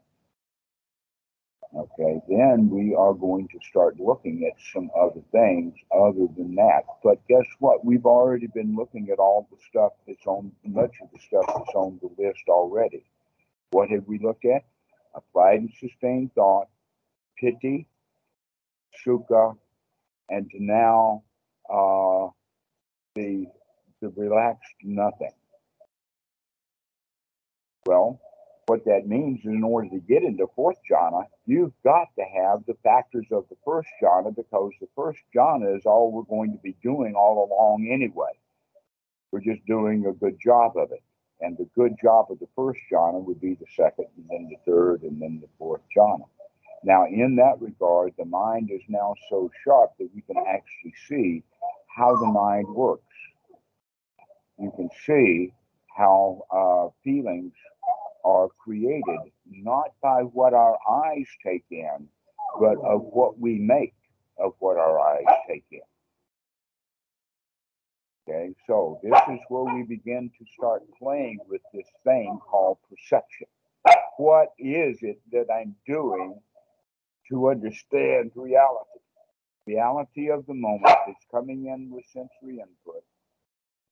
[1.76, 6.84] Okay, then we are going to start looking at some other things other than that.
[7.04, 7.84] But guess what?
[7.84, 11.74] We've already been looking at all the stuff that's on much of the stuff that's
[11.74, 13.04] on the list already.
[13.70, 14.64] What have we looked at?
[15.14, 16.68] Applied and sustained thought,
[17.38, 17.86] piti,
[19.06, 19.56] sukha,
[20.30, 21.22] and now
[21.68, 22.28] uh,
[23.14, 23.46] the
[24.00, 25.32] the relaxed nothing.
[27.84, 28.20] Well,
[28.68, 32.64] what that means is in order to get into fourth jhana, you've got to have
[32.66, 36.58] the factors of the first jhana because the first jhana is all we're going to
[36.58, 38.32] be doing all along anyway.
[39.32, 41.02] We're just doing a good job of it.
[41.40, 44.70] And the good job of the first jhana would be the second, and then the
[44.70, 46.26] third, and then the fourth jhana.
[46.84, 51.42] Now, in that regard, the mind is now so sharp that we can actually see
[51.86, 53.02] how the mind works.
[54.58, 55.52] You can see
[55.96, 57.52] how uh, feelings
[58.24, 62.08] are created not by what our eyes take in,
[62.60, 63.94] but of what we make
[64.38, 65.80] of what our eyes take in.
[68.28, 73.46] Okay, so this is where we begin to start playing with this thing called perception.
[74.18, 76.38] What is it that I'm doing
[77.30, 79.00] to understand reality?
[79.66, 83.02] Reality of the moment is coming in with sensory input.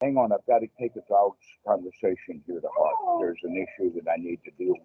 [0.00, 2.96] Hang on, I've got to take a dog's conversation here to heart.
[3.02, 3.18] Oh.
[3.20, 4.82] There's an issue that I need to deal with.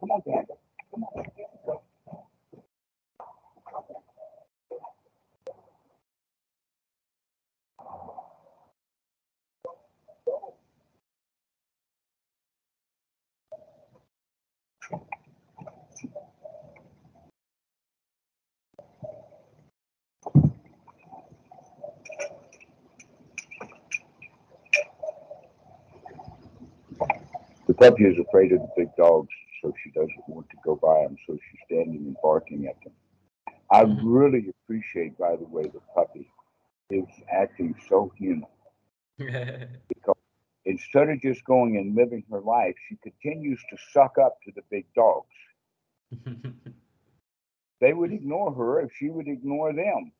[0.00, 0.46] Come on, Dad.
[0.92, 1.24] Come on.
[27.68, 31.02] The puppy is afraid of the big dogs, so she doesn't want to go by
[31.04, 32.94] them, so she's standing and barking at them.
[33.70, 34.00] I Mhm.
[34.02, 36.30] really appreciate, by the way, the puppy.
[36.90, 38.48] is acting so human.
[39.88, 40.16] Because
[40.64, 44.62] instead of just going and living her life, she continues to suck up to the
[44.70, 45.34] big dogs.
[47.80, 50.12] they would ignore her if she would ignore them.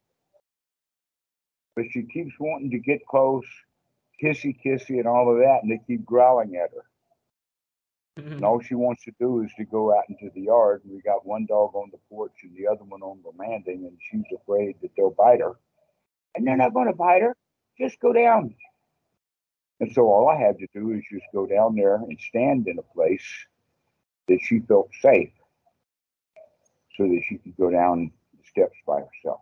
[1.77, 3.47] But she keeps wanting to get close,
[4.23, 6.85] kissy kissy, and all of that, and they keep growling at her.
[8.19, 8.33] Mm-hmm.
[8.33, 10.83] And all she wants to do is to go out into the yard.
[10.85, 13.87] And we got one dog on the porch and the other one on the landing,
[13.87, 15.57] and she's afraid that they'll bite her.
[16.35, 17.37] And they're not going to bite her.
[17.79, 18.55] Just go down.
[19.81, 22.79] And so all I had to do is just go down there and stand in
[22.79, 23.23] a place
[24.27, 25.31] that she felt safe
[26.97, 29.41] so that she could go down the steps by herself.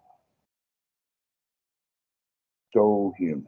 [2.74, 3.46] So human.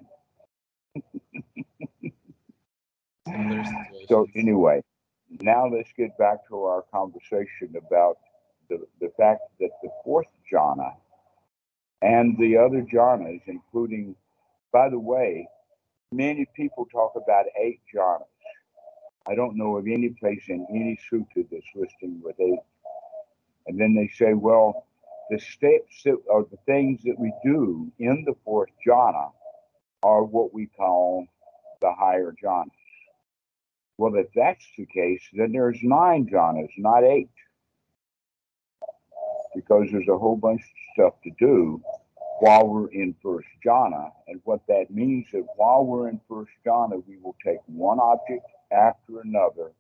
[4.09, 4.83] so anyway,
[5.41, 8.19] now let's get back to our conversation about
[8.69, 10.95] the, the fact that the fourth jhana
[12.03, 14.15] and the other jhanas, including,
[14.73, 15.49] by the way,
[16.13, 18.25] many people talk about eight jhanas.
[19.27, 22.61] I don't know of any place in any sutta that's listing with eight.
[23.67, 24.87] And then they say, well,
[25.31, 29.31] the steps that are the things that we do in the fourth jhana
[30.03, 31.27] are what we call
[31.83, 32.71] the higher jhanas.
[33.99, 37.31] Well, if that's the case, then there's nine jhanas, not eight.
[39.57, 41.83] Because there's a whole bunch of stuff to do
[42.39, 44.13] while we're in first jhana.
[44.29, 48.47] And what that means is while we're in first jhana, we will take one object
[48.71, 49.73] after another,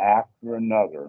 [0.00, 1.08] after another.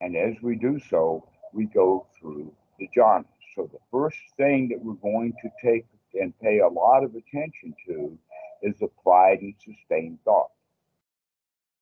[0.00, 3.24] And as we do so, we go through the jhanas.
[3.56, 7.74] So the first thing that we're going to take and pay a lot of attention
[7.86, 8.16] to
[8.62, 10.50] is applied and sustained thought.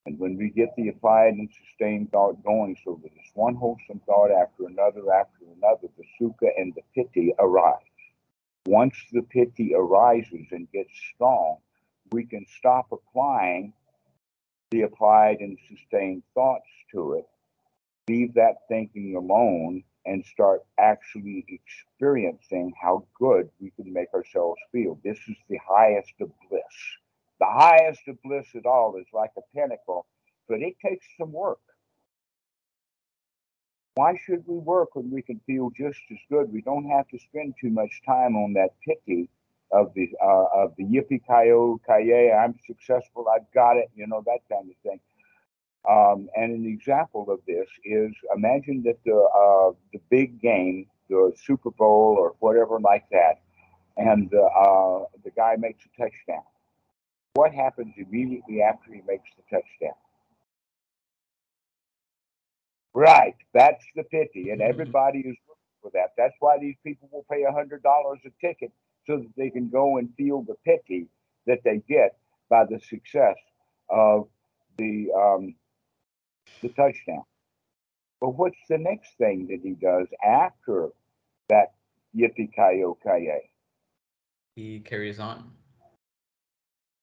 [0.07, 4.01] And when we get the applied and sustained thought going, so that it's one wholesome
[4.07, 7.77] thought after another after another, the sukha and the piti arise.
[8.67, 11.59] Once the piti arises and gets strong,
[12.13, 13.73] we can stop applying
[14.71, 17.27] the applied and sustained thoughts to it,
[18.09, 24.99] leave that thinking alone, and start actually experiencing how good we can make ourselves feel.
[25.05, 26.63] This is the highest of bliss.
[27.41, 30.07] The highest of bliss at all is like a pinnacle,
[30.49, 31.61] but it takes some work.
[33.95, 36.53] Why should we work when we can feel just as good?
[36.53, 39.29] We don't have to spend too much time on that piti
[39.73, 42.33] of the uh, of the yippee ki.
[42.33, 43.27] I'm successful.
[43.29, 43.91] I've got it.
[43.95, 45.01] You know that kind of thing.
[45.89, 51.33] Um, and an example of this is imagine that the uh, the big game, the
[51.45, 53.41] Super Bowl or whatever like that,
[53.97, 56.45] and the uh, the guy makes a touchdown.
[57.35, 59.97] What happens immediately after he makes the touchdown?
[62.93, 64.69] Right, that's the piti, and mm-hmm.
[64.69, 66.13] everybody is looking for that.
[66.19, 68.73] That's why these people will pay a hundred dollars a ticket
[69.07, 71.07] so that they can go and feel the piti
[71.47, 72.19] that they get
[72.51, 73.37] by the success
[73.89, 74.29] of
[74.77, 75.55] the um,
[76.61, 77.25] the touchdown.
[78.21, 80.91] But what's the next thing that he does after
[81.49, 81.73] that
[82.15, 83.51] yippee ki yay?
[84.57, 85.53] He carries on.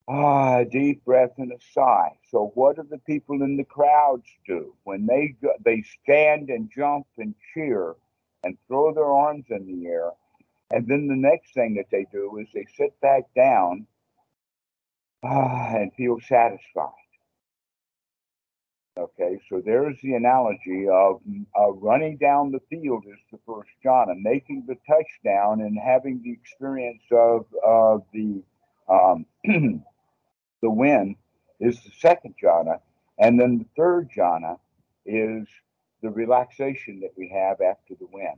[0.06, 2.16] Ah, deep breath and a sigh.
[2.30, 6.70] So what do the people in the crowds do when they go, they stand and
[6.74, 7.94] jump and cheer
[8.42, 10.12] and throw their arms in the air?
[10.70, 13.86] And then the next thing that they do is they sit back down
[15.24, 16.92] ah, and feel satisfied.
[18.98, 21.20] Okay, so there's the analogy of
[21.56, 26.32] uh, running down the field is the first jhana, making the touchdown and having the
[26.32, 28.42] experience of uh, the
[28.88, 31.14] um, the win
[31.60, 32.80] is the second jhana,
[33.20, 34.58] and then the third jhana
[35.06, 35.46] is
[36.02, 38.34] the relaxation that we have after the win.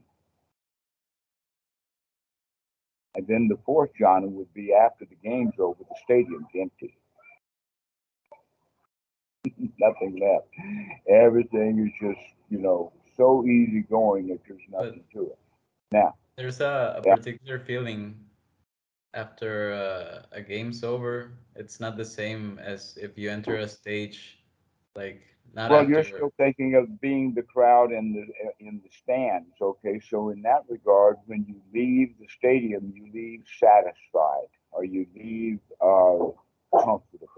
[3.14, 6.98] And then the fourth jhana would be after the game's over, the stadium's empty.
[9.78, 10.49] nothing left.
[11.09, 15.38] Everything is just, you know, so easy going that there's nothing but to it.
[15.93, 17.14] Now, there's a, a yeah.
[17.16, 18.16] particular feeling
[19.14, 21.32] after uh, a game's over.
[21.57, 24.38] It's not the same as if you enter a stage
[24.95, 25.22] like
[25.55, 25.93] not well, after...
[25.93, 28.24] you're still thinking of being the crowd in the
[28.66, 29.57] in the stands.
[29.61, 35.07] Okay, so in that regard, when you leave the stadium, you leave satisfied, or you
[35.14, 36.30] leave uh,
[36.78, 37.28] comfortable.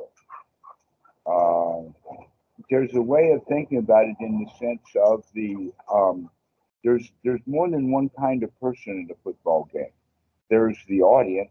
[1.27, 1.95] Um,
[2.71, 6.31] there's a way of thinking about it in the sense of the um,
[6.85, 9.93] there's there's more than one kind of person in a football game.
[10.51, 11.51] There's the audience,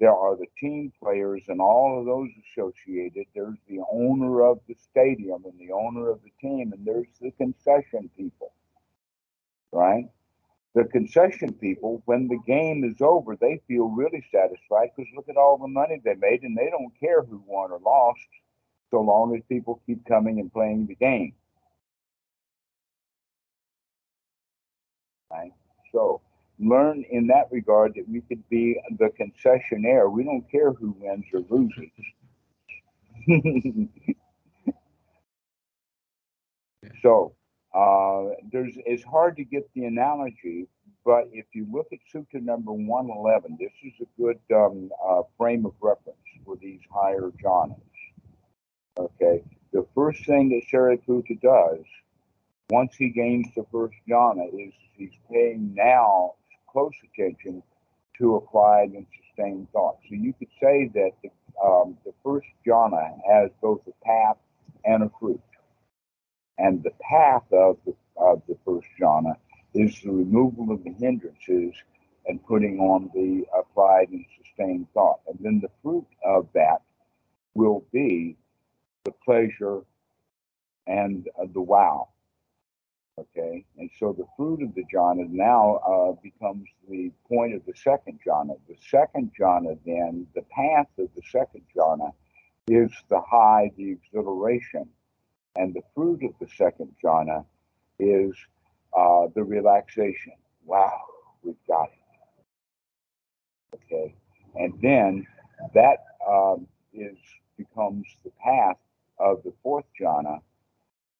[0.00, 3.26] there are the team players and all of those associated.
[3.34, 7.30] There's the owner of the stadium and the owner of the team, and there's the
[7.32, 8.52] concession people,
[9.72, 10.08] right?
[10.74, 15.36] The concession people, when the game is over, they feel really satisfied because look at
[15.36, 18.20] all the money they made and they don't care who won or lost
[18.90, 21.32] so long as people keep coming and playing the game.
[25.30, 25.52] Right?
[25.92, 26.20] So
[26.58, 30.10] learn in that regard that we could be the concessionaire.
[30.10, 31.90] We don't care who wins or loses.
[37.02, 37.34] so
[37.74, 40.66] uh, there's it's hard to get the analogy,
[41.04, 45.64] but if you look at Sutta number 111, this is a good um, uh, frame
[45.66, 47.76] of reference for these higher jhanas.
[48.98, 51.84] Okay, the first thing that Sariputta does
[52.70, 56.34] once he gains the first jhana is he's paying now
[56.70, 57.62] close attention
[58.18, 59.98] to applied and sustained thought.
[60.08, 61.30] So you could say that the,
[61.64, 64.36] um, the first jhana has both a path
[64.84, 65.40] and a fruit.
[66.58, 69.36] And the path of the, of the first jhana
[69.74, 71.74] is the removal of the hindrances
[72.26, 75.20] and putting on the applied and sustained thought.
[75.26, 76.82] And then the fruit of that
[77.54, 78.36] will be
[79.04, 79.80] the pleasure
[80.86, 82.08] and uh, the wow.
[83.18, 87.74] Okay, and so the fruit of the jhana now uh, becomes the point of the
[87.74, 88.56] second jhana.
[88.66, 92.12] The second jhana, then, the path of the second jhana
[92.68, 94.88] is the high, the exhilaration,
[95.56, 97.44] and the fruit of the second jhana
[97.98, 98.34] is
[98.96, 100.32] uh, the relaxation.
[100.64, 101.02] Wow,
[101.42, 101.98] we've got it.
[103.74, 104.14] Okay,
[104.54, 105.26] and then
[105.74, 107.18] that um, is
[107.58, 108.76] becomes the path
[109.20, 110.40] of the fourth jhana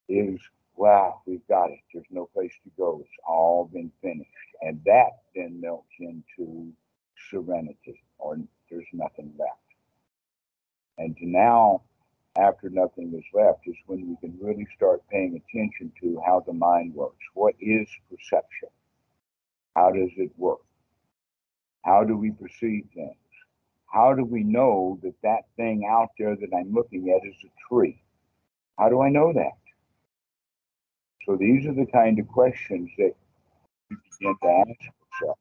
[0.09, 0.41] is
[0.77, 1.79] wow, we've got it.
[1.93, 3.01] There's no place to go.
[3.03, 4.31] It's all been finished.
[4.63, 6.73] And that then melts into
[7.31, 8.39] serenity, or
[8.71, 9.61] there's nothing left.
[10.99, 11.83] And to now,
[12.39, 16.55] after nothing is left, is when we can really start paying attention to how the
[16.55, 17.25] mind works.
[17.35, 18.71] What is perception?
[19.77, 20.61] How does it work?
[21.85, 23.20] How do we perceive things?
[23.93, 27.51] How do we know that that thing out there that I'm looking at is a
[27.68, 28.01] tree?
[28.78, 29.59] How do I know that?
[31.26, 33.14] So these are the kind of questions that
[33.91, 35.38] you begin to ask yourself,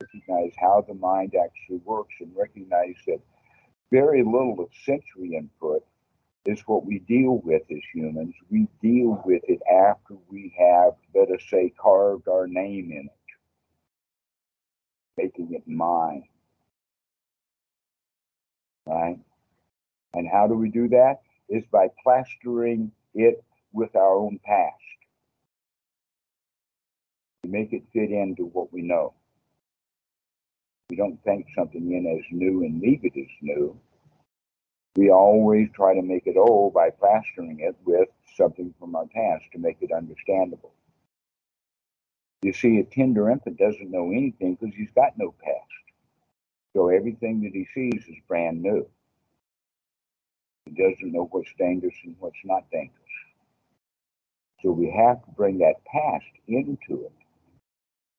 [0.00, 3.20] recognize how the mind actually works and recognize that
[3.90, 5.84] very little of sensory input
[6.46, 8.34] is what we deal with as humans.
[8.50, 13.12] We deal with it after we have, let us say, carved our name in it,
[15.16, 16.24] making it mine.
[18.88, 19.18] Right?
[20.14, 21.20] And how do we do that?
[21.48, 24.74] Is by plastering it with our own past
[27.48, 29.14] We make it fit into what we know.
[30.90, 33.78] We don't think something in as new and leave it as new.
[34.96, 39.44] We always try to make it old by plastering it with something from our past
[39.52, 40.72] to make it understandable.
[42.42, 45.87] You see, a tender infant doesn't know anything because he's got no past.
[46.74, 48.88] So everything that he sees is brand new.
[50.66, 52.94] He doesn't know what's dangerous and what's not dangerous.
[54.62, 57.12] So we have to bring that past into it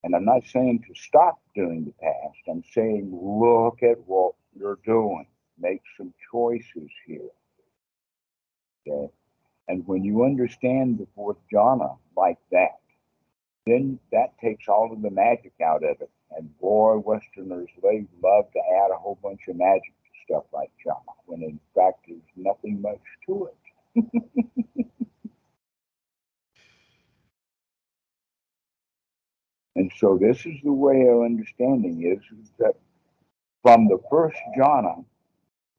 [0.04, 2.40] and I'm not saying to stop doing the past.
[2.50, 5.28] I'm saying look at what you're doing.
[5.60, 7.30] Make some choices here.
[8.88, 9.12] Okay.
[9.70, 12.80] And when you understand the fourth jhana like that,
[13.70, 16.10] then that takes all of the magic out of it.
[16.38, 20.72] And boy, Westerners, they love to add a whole bunch of magic to stuff like
[20.86, 23.50] jhana, when in fact there's nothing much to
[23.96, 24.06] it.
[29.80, 32.74] And so this is the way our understanding is, is that
[33.64, 35.06] from the first jhana,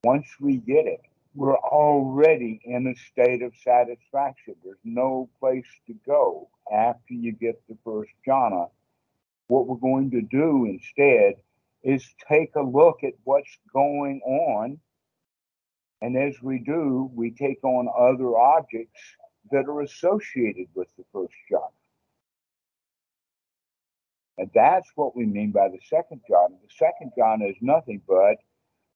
[0.03, 1.01] once we get it,
[1.33, 4.55] we're already in a state of satisfaction.
[4.63, 8.69] There's no place to go after you get the first jhana.
[9.47, 11.35] What we're going to do instead
[11.83, 14.79] is take a look at what's going on.
[16.01, 19.01] And as we do, we take on other objects
[19.51, 21.71] that are associated with the first jhana.
[24.37, 26.55] And that's what we mean by the second jhana.
[26.61, 28.37] The second jhana is nothing but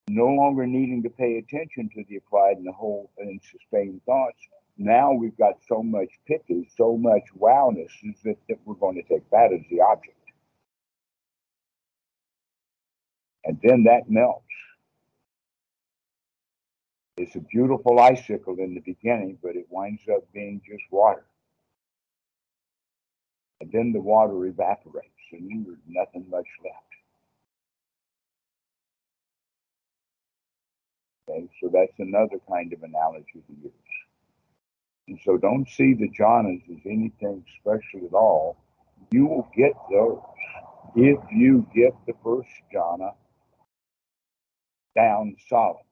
[0.09, 4.39] no longer needing to pay attention to the applied and the whole and sustained thoughts.
[4.77, 7.91] Now we've got so much piti, so much wowness
[8.23, 10.17] that, that we're going to take that as the object.
[13.45, 14.41] And then that melts.
[17.17, 21.25] It's a beautiful icicle in the beginning, but it winds up being just water.
[23.61, 26.84] And then the water evaporates and there's nothing much left.
[31.28, 33.71] Okay, so that's another kind of analogy to use.
[35.07, 38.57] And so don't see the jhanas as anything special at all.
[39.11, 40.19] You will get those.
[40.97, 43.13] if you get the first jhana
[44.95, 45.84] down solid.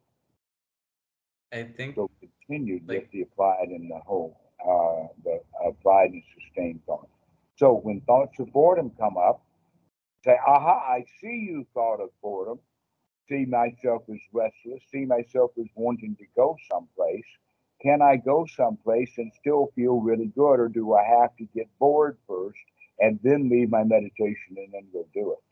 [1.51, 6.23] I think So continue Like- with the applied and the whole, uh, the applied and
[6.39, 7.09] sustained thought.
[7.57, 9.45] So when thoughts of boredom come up,
[10.23, 12.59] say, aha, I see you thought of boredom.
[13.29, 17.25] See myself as restless, see myself as wanting to go someplace.
[17.81, 21.67] Can I go someplace and still feel really good, or do I have to get
[21.79, 22.59] bored first
[22.99, 25.43] and then leave my meditation and then go do it?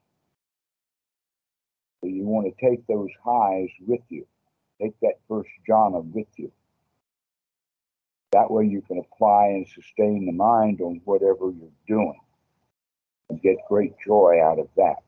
[2.02, 4.26] So you want to take those highs with you.
[4.82, 6.52] Take that first jhana with you.
[8.32, 12.20] That way you can apply and sustain the mind on whatever you're doing
[13.30, 15.04] and get great joy out of that.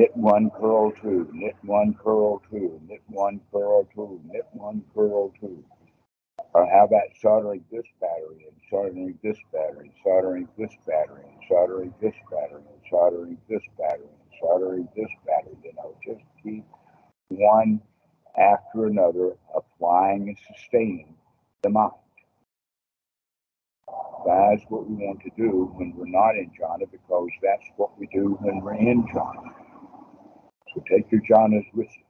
[0.00, 5.30] Knit one, purl two, knit one, purl two, knit one, purl two, knit one, purl
[5.38, 5.62] two.
[6.54, 11.42] Or how about soldering this battery and soldering this battery, and soldering this battery, and
[11.46, 16.64] soldering this battery, and soldering this battery, and soldering this battery, you know, just keep
[17.28, 17.82] one
[18.38, 21.14] after another applying and sustaining
[21.60, 21.92] the mind.
[24.26, 28.06] That's what we want to do when we're not in jhana because that's what we
[28.06, 29.59] do when we're in jhana.
[30.74, 32.04] So take your jhanas with you.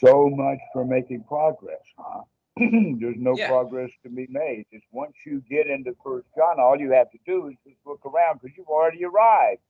[0.00, 2.22] So much for making progress, huh?
[2.56, 3.48] There's no Yeah.
[3.48, 4.66] progress to be made.
[4.72, 8.04] Just once you get into first jhana, all you have to do is just look
[8.06, 9.60] around because you've already arrived.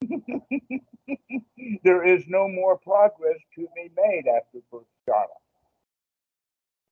[1.84, 5.38] there is no more progress to be made after first jhana.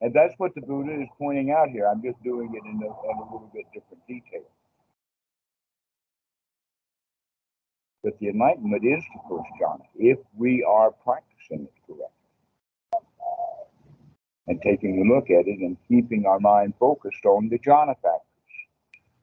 [0.01, 1.89] And that's what the Buddha is pointing out here.
[1.89, 4.45] I'm just doing it in a, in a little bit different detail.
[8.07, 13.03] But the enlightenment is the first jhana if we are practicing it correctly
[14.47, 18.55] and taking a look at it and keeping our mind focused on the jhana factors.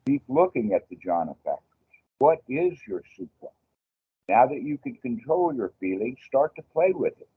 [0.05, 1.63] Keep looking at the jhana factors.
[2.17, 3.51] What is your sukha?
[4.27, 7.29] Now that you can control your feelings, start to play with it.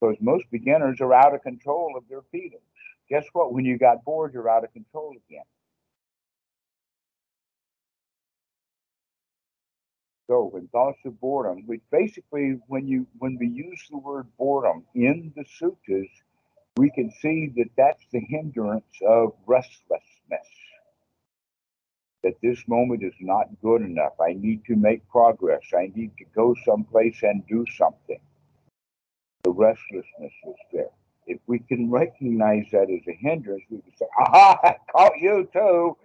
[0.00, 2.62] Because most beginners are out of control of their feelings.
[3.10, 3.52] Guess what?
[3.52, 5.44] When you got bored, you're out of control again.
[10.28, 14.84] So when thoughts of boredom, which basically when you when we use the word boredom
[14.94, 16.10] in the suttas,
[16.76, 20.48] we can see that that's the hindrance of restlessness.
[22.24, 24.14] That this moment is not good enough.
[24.20, 25.62] I need to make progress.
[25.72, 28.18] I need to go someplace and do something.
[29.44, 30.90] The restlessness is there.
[31.28, 35.48] If we can recognize that as a hindrance, we can say, aha, I caught you
[35.52, 35.96] too,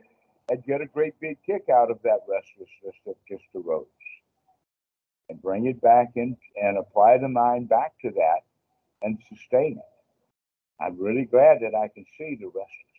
[0.51, 3.87] and get a great big kick out of that restlessness that just arose
[5.31, 8.41] and bring it back in and apply the mind back to that
[9.01, 10.83] and sustain it.
[10.83, 12.91] I'm really glad that I can see the restlessness.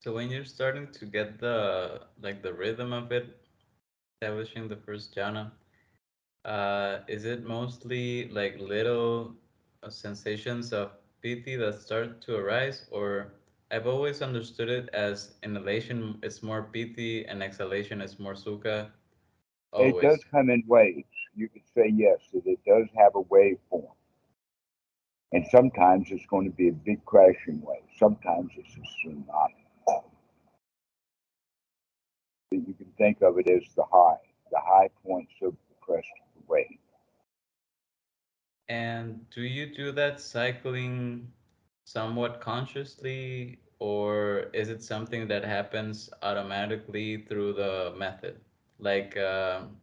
[0.00, 3.26] So when you're starting to get the like the rhythm of it,
[4.14, 5.50] establishing the first jhana,
[6.44, 9.34] uh, is it mostly like little
[9.90, 13.34] sensations of piti that start to arise, or
[13.70, 18.90] I've always understood it as inhalation is more piti and exhalation is more sukha.
[19.74, 21.04] It does come in waves.
[21.34, 23.92] You could say yes, that it does have a wave form.
[25.32, 27.82] And sometimes it's going to be a big crashing wave.
[27.98, 29.64] Sometimes it's a tsunami.
[32.50, 34.18] But you can think of it as the high,
[34.50, 36.78] the high points of the crest of the wave.
[38.68, 41.32] And do you do that cycling
[41.84, 48.40] somewhat consciously, or is it something that happens automatically through the method?
[48.78, 49.76] Like um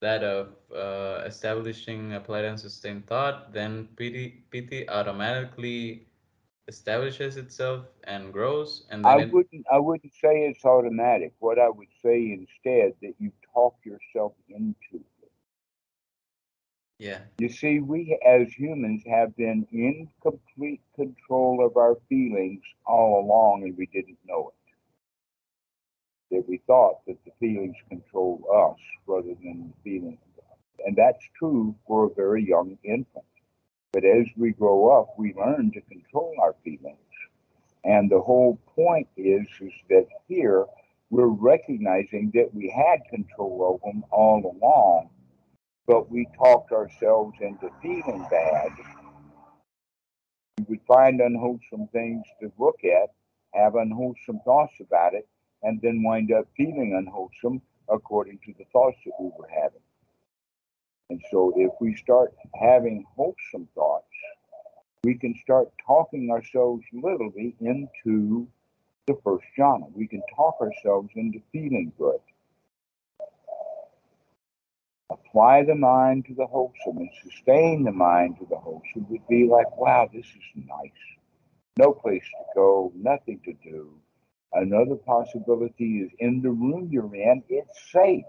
[0.00, 6.06] that of uh, establishing applied and sustained thought, then piti, piti automatically
[6.68, 11.34] establishes itself and grows, and I it, wouldn't I wouldn't say it's automatic.
[11.38, 15.17] What I would say instead that you talk yourself into it.
[16.98, 23.24] Yeah, You see, we as humans have been in complete control of our feelings all
[23.24, 24.52] along and we didn't know
[26.30, 26.34] it.
[26.34, 30.18] That we thought that the feelings control us rather than the feelings.
[30.84, 33.24] And that's true for a very young infant.
[33.92, 36.98] But as we grow up, we learn to control our feelings.
[37.84, 40.66] And the whole point is, is that here
[41.10, 45.10] we're recognizing that we had control of them all along
[45.88, 48.70] but we talked ourselves into feeling bad.
[50.58, 53.08] We would find unwholesome things to look at,
[53.54, 55.26] have unwholesome thoughts about it,
[55.62, 59.80] and then wind up feeling unwholesome according to the thoughts that we were having.
[61.08, 64.04] And so if we start having wholesome thoughts,
[65.04, 68.46] we can start talking ourselves literally into
[69.06, 69.90] the first jhana.
[69.94, 72.20] We can talk ourselves into feeling good.
[75.10, 79.48] Apply the mind to the wholesome and sustain the mind to the wholesome would be
[79.48, 80.90] like, wow, this is nice.
[81.78, 83.94] No place to go, nothing to do.
[84.52, 88.24] Another possibility is in the room you're in, it's safe.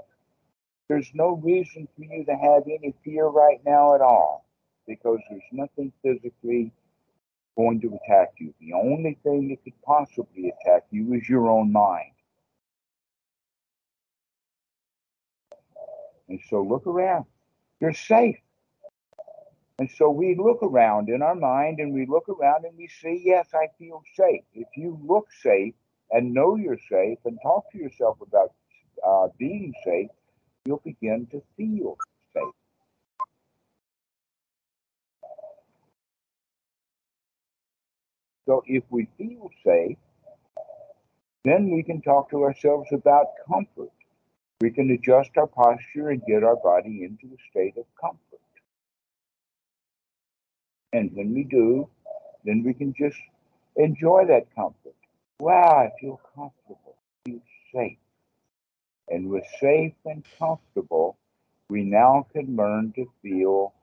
[0.87, 4.45] There's no reason for you to have any fear right now at all
[4.87, 6.71] because there's nothing physically
[7.57, 8.53] going to attack you.
[8.61, 12.11] The only thing that could possibly attack you is your own mind.
[16.29, 17.25] And so look around.
[17.79, 18.37] You're safe.
[19.79, 23.21] And so we look around in our mind and we look around and we see,
[23.25, 24.43] yes, I feel safe.
[24.53, 25.73] If you look safe
[26.11, 28.53] and know you're safe and talk to yourself about
[29.07, 30.09] uh, being safe,
[30.65, 31.97] you'll begin to feel
[32.33, 32.53] safe.
[38.45, 39.97] So if we feel safe,
[41.45, 43.91] then we can talk to ourselves about comfort.
[44.61, 48.19] We can adjust our posture and get our body into a state of comfort.
[50.91, 51.87] And when we do,
[52.43, 53.19] then we can just
[53.77, 54.95] enjoy that comfort.
[55.39, 57.41] Wow, I feel comfortable, I feel
[57.73, 57.97] safe.
[59.07, 61.17] And with safe and comfortable,
[61.69, 63.73] we now can learn to feel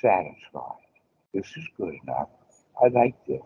[0.00, 0.84] satisfied.
[1.32, 2.28] This is good enough.
[2.82, 3.40] I like this.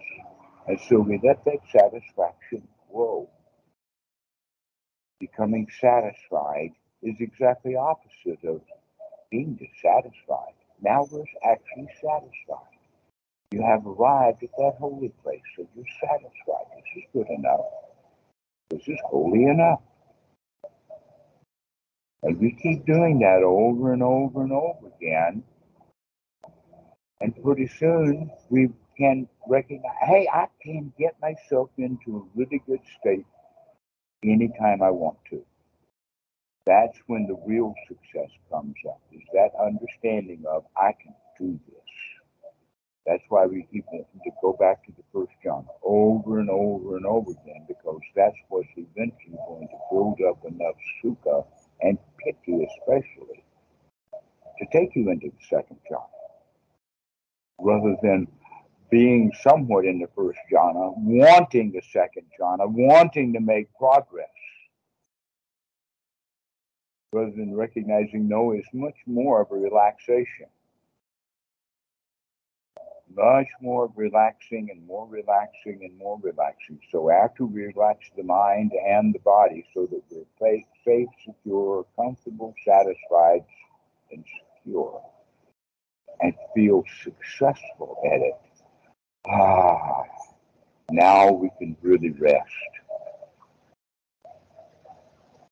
[0.67, 3.29] And so we let that satisfaction grow.
[5.23, 8.61] Becoming satisfied is exactly opposite of
[9.31, 10.55] being dissatisfied.
[10.81, 12.81] Now we're actually satisfied.
[13.53, 16.67] You have arrived at that holy place, so you're satisfied.
[16.75, 17.61] This is good enough.
[18.71, 19.83] This is holy enough.
[22.25, 25.45] And we keep doing that over and over and over again.
[27.21, 32.81] And pretty soon we can recognize, hey, I can get myself into a really good
[32.99, 33.25] state
[34.25, 35.45] anytime I want to.
[36.67, 41.83] That's when the real success comes up, is that understanding of I can do this.
[43.05, 46.97] That's why we keep wanting to go back to the first jhana over and over
[46.97, 51.45] and over again, because that's what's eventually going to build up enough sukha
[51.81, 53.43] and piti especially
[54.59, 56.07] to take you into the second jhana.
[57.59, 58.29] Rather than
[58.93, 64.29] being somewhat in the first jhana, wanting the second jhana, wanting to make progress
[67.11, 70.47] rather than recognizing no is much more of a relaxation.
[73.15, 76.79] Much more relaxing and more relaxing and more relaxing.
[76.91, 82.55] So after we relax the mind and the body so that we're safe, secure, comfortable,
[82.65, 83.45] satisfied,
[84.11, 84.25] and
[84.65, 85.03] secure,
[86.21, 88.52] and feel successful at it,
[89.29, 90.03] ah,
[90.91, 92.51] now we can really rest.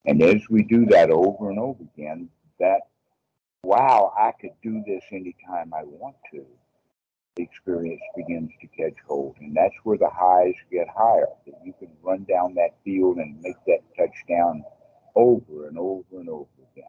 [0.06, 2.80] And as we do that over and over again, that,
[3.62, 6.44] wow, I could do this anytime I want to,
[7.36, 9.36] the experience begins to catch hold.
[9.40, 13.40] And that's where the highs get higher, that you can run down that field and
[13.40, 14.64] make that touchdown
[15.14, 16.84] over and over and over again.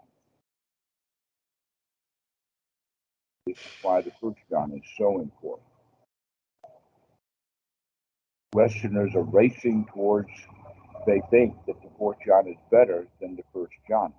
[3.46, 5.71] This is why the first jhana is so important.
[8.54, 10.30] Westerners are racing towards
[11.08, 14.14] they think that the fourth jhana is better than the first jhana.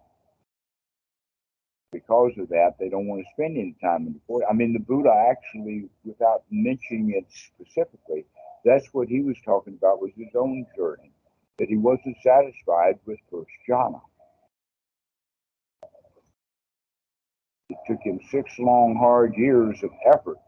[1.92, 4.44] Because of that, they don't want to spend any time in the fourth.
[4.48, 8.24] I mean, the Buddha actually, without mentioning it specifically,
[8.64, 11.12] that's what he was talking about was his own journey,
[11.58, 14.00] that he wasn't satisfied with first jhana.
[17.68, 20.38] It took him six long, hard years of effort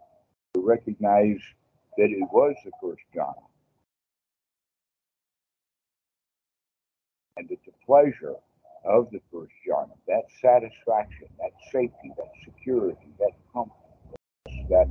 [0.55, 1.41] to recognize
[1.99, 3.45] that it was the first jhana.
[7.37, 8.35] And that the pleasure
[8.85, 13.72] of the first jhana, that satisfaction, that safety, that security, that comfort,
[14.68, 14.87] that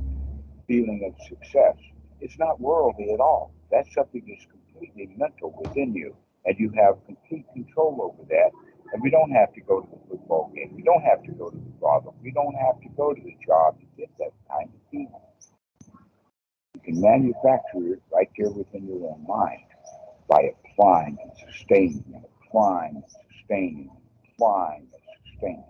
[0.66, 1.76] feeling of success,
[2.20, 3.52] it's not worldly at all.
[3.70, 8.50] That's something that's completely mental within you, and you have complete control over that.
[8.92, 10.72] And we don't have to go to the football game.
[10.76, 12.14] We don't have to go to the brothel.
[12.22, 15.10] We don't have to go to the job to get that kind of feeling.
[16.74, 19.64] You can manufacture it right there within your own mind
[20.28, 23.02] by applying and sustaining it applying,
[23.32, 23.90] sustaining,
[24.34, 24.86] applying,
[25.32, 25.64] sustaining.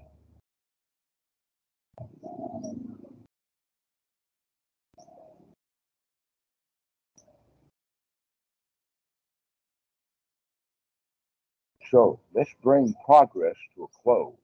[11.91, 14.35] So let's bring progress to a close.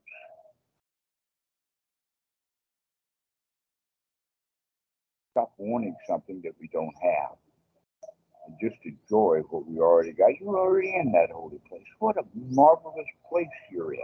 [5.33, 7.50] Stop wanting something that we don't have.
[8.61, 10.31] Just enjoy what we already got.
[10.41, 11.87] You're already in that holy place.
[11.99, 14.01] What a marvelous place you're in.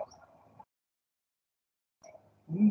[2.53, 2.69] Hmm.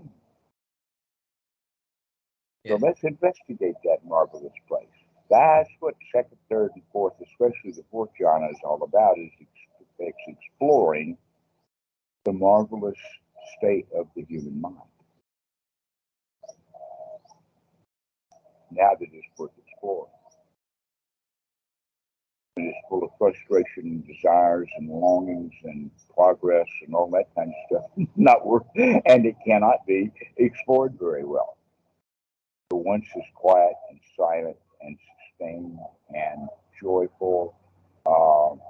[2.67, 4.87] So let's investigate that marvelous place.
[5.29, 9.17] That's what second, third, and fourth, especially the fourth jhana, is all about.
[9.19, 11.17] Is ex- exploring
[12.25, 12.97] the marvelous
[13.57, 14.77] state of the human mind.
[18.71, 20.11] Now that it's worth exploring.
[22.57, 27.49] It is full of frustration and desires and longings and progress and all that kind
[27.49, 28.07] of stuff.
[28.15, 31.57] Not worth, and it cannot be explored very well.
[32.69, 34.97] But once it's quiet and silent and
[35.37, 35.79] sustained
[36.09, 36.47] and
[36.81, 37.55] joyful,
[38.05, 38.61] um,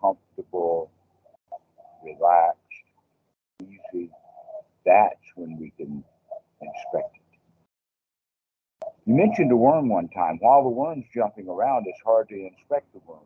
[0.00, 0.90] comfortable,
[2.04, 2.60] relaxed,
[3.60, 4.10] easy,
[4.84, 6.04] that's when we can
[6.62, 7.15] inspect.
[9.06, 10.38] You mentioned a worm one time.
[10.40, 13.20] While the worm's jumping around, it's hard to inspect the worm.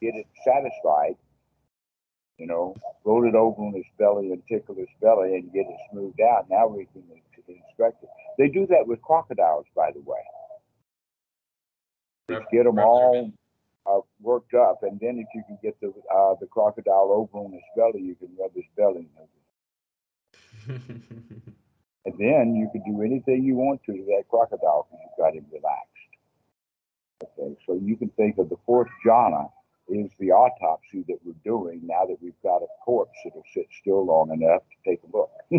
[0.00, 1.14] Get it satisfied,
[2.38, 5.76] you know, roll it over on its belly and tickle its belly and get it
[5.92, 6.50] smoothed out.
[6.50, 7.04] Now we can
[7.46, 8.08] inspect it.
[8.36, 10.18] They do that with crocodiles, by the way.
[12.28, 13.30] Just get them all
[13.86, 17.54] uh, worked up, and then if you can get the uh, the crocodile over on
[17.54, 19.08] its belly, you can rub his belly.
[22.04, 25.34] And then you can do anything you want to to that crocodile because you've got
[25.34, 25.88] him relaxed.
[27.22, 29.48] Okay, so you can think of the fourth jhana
[29.88, 34.04] is the autopsy that we're doing now that we've got a corpse that'll sit still
[34.04, 35.30] long enough to take a look.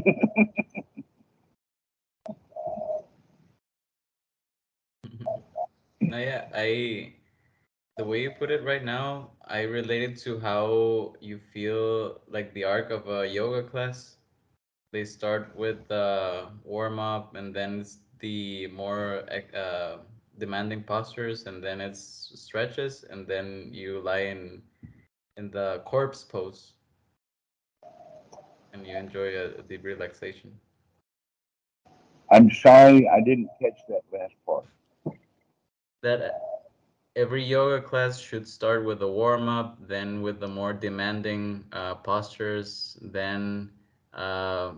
[6.01, 7.13] yeah, I
[7.97, 12.63] the way you put it right now, I related to how you feel like the
[12.63, 14.17] arc of a yoga class.
[14.93, 19.25] They start with the warm up, and then it's the more
[19.57, 19.97] uh,
[20.37, 24.61] demanding postures, and then it's stretches, and then you lie in
[25.37, 26.75] in the corpse pose,
[28.73, 30.51] and you enjoy a, a deep relaxation.
[32.31, 34.65] I'm sorry I didn't catch that last part.
[36.03, 36.39] that
[37.15, 41.95] every yoga class should start with a warm up, then with the more demanding uh,
[41.95, 43.69] postures, then
[44.13, 44.73] uh,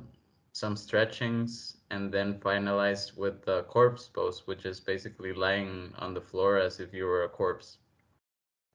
[0.54, 6.22] some stretchings, and then finalized with the corpse pose, which is basically lying on the
[6.22, 7.78] floor as if you were a corpse.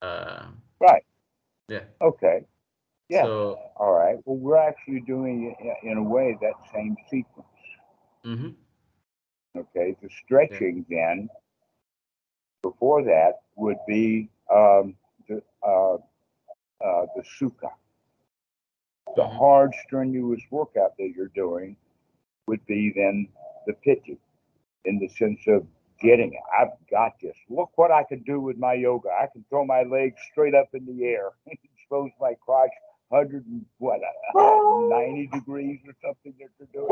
[0.03, 0.47] Uh,
[0.81, 1.05] Right.
[1.69, 1.85] yeah.
[2.01, 2.45] Okay.
[3.09, 3.25] Yeah.
[3.25, 4.17] So, All right.
[4.25, 7.47] Well, we're actually doing in a way that same sequence.
[8.25, 8.55] mhm.
[9.57, 9.97] Okay.
[10.03, 11.29] The stretching then
[12.63, 14.95] before that would be um,
[15.29, 15.95] the uh,
[16.85, 17.71] uh, the sukha.
[19.17, 19.33] The Mhm.
[19.39, 21.77] hard, strenuous workout that you're doing
[22.47, 23.29] would be then
[23.67, 24.19] the piti,
[24.85, 25.67] in the sense of
[26.01, 26.43] getting it.
[26.59, 27.37] I've got this.
[27.49, 29.11] Look what I can do with my yoga.
[29.11, 32.71] I can throw my legs straight up in the air, and expose my crotch,
[33.13, 36.91] hundred and what, uh, ninety degrees or something that you're doing.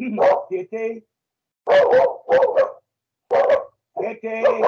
[0.00, 1.02] Kitty,
[4.00, 4.62] Kitty.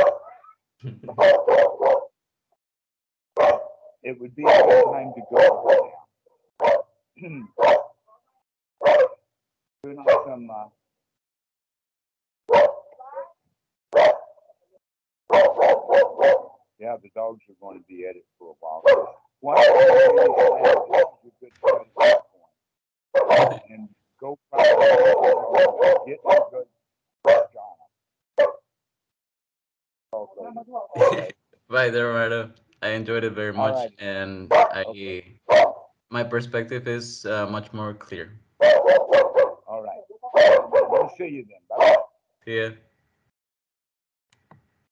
[4.03, 5.80] It would be a good time to go
[7.62, 7.76] uh,
[16.78, 18.83] yeah, the dogs are going to be at it for a while.
[19.41, 19.80] Why don't
[20.18, 20.35] you
[21.24, 23.62] this is a good starting point.
[23.70, 23.89] And
[24.23, 24.79] go practice,
[26.07, 27.75] get a good job.
[31.68, 32.53] Bye there, Roberto.
[32.83, 33.91] I enjoyed it very much, Alright.
[33.99, 35.41] and I Okay.
[36.11, 38.39] my perspective is uh, much more clear.
[39.66, 40.03] All right.
[40.91, 41.62] We'll see you then.
[41.68, 41.97] Bye.
[42.45, 42.70] See ya.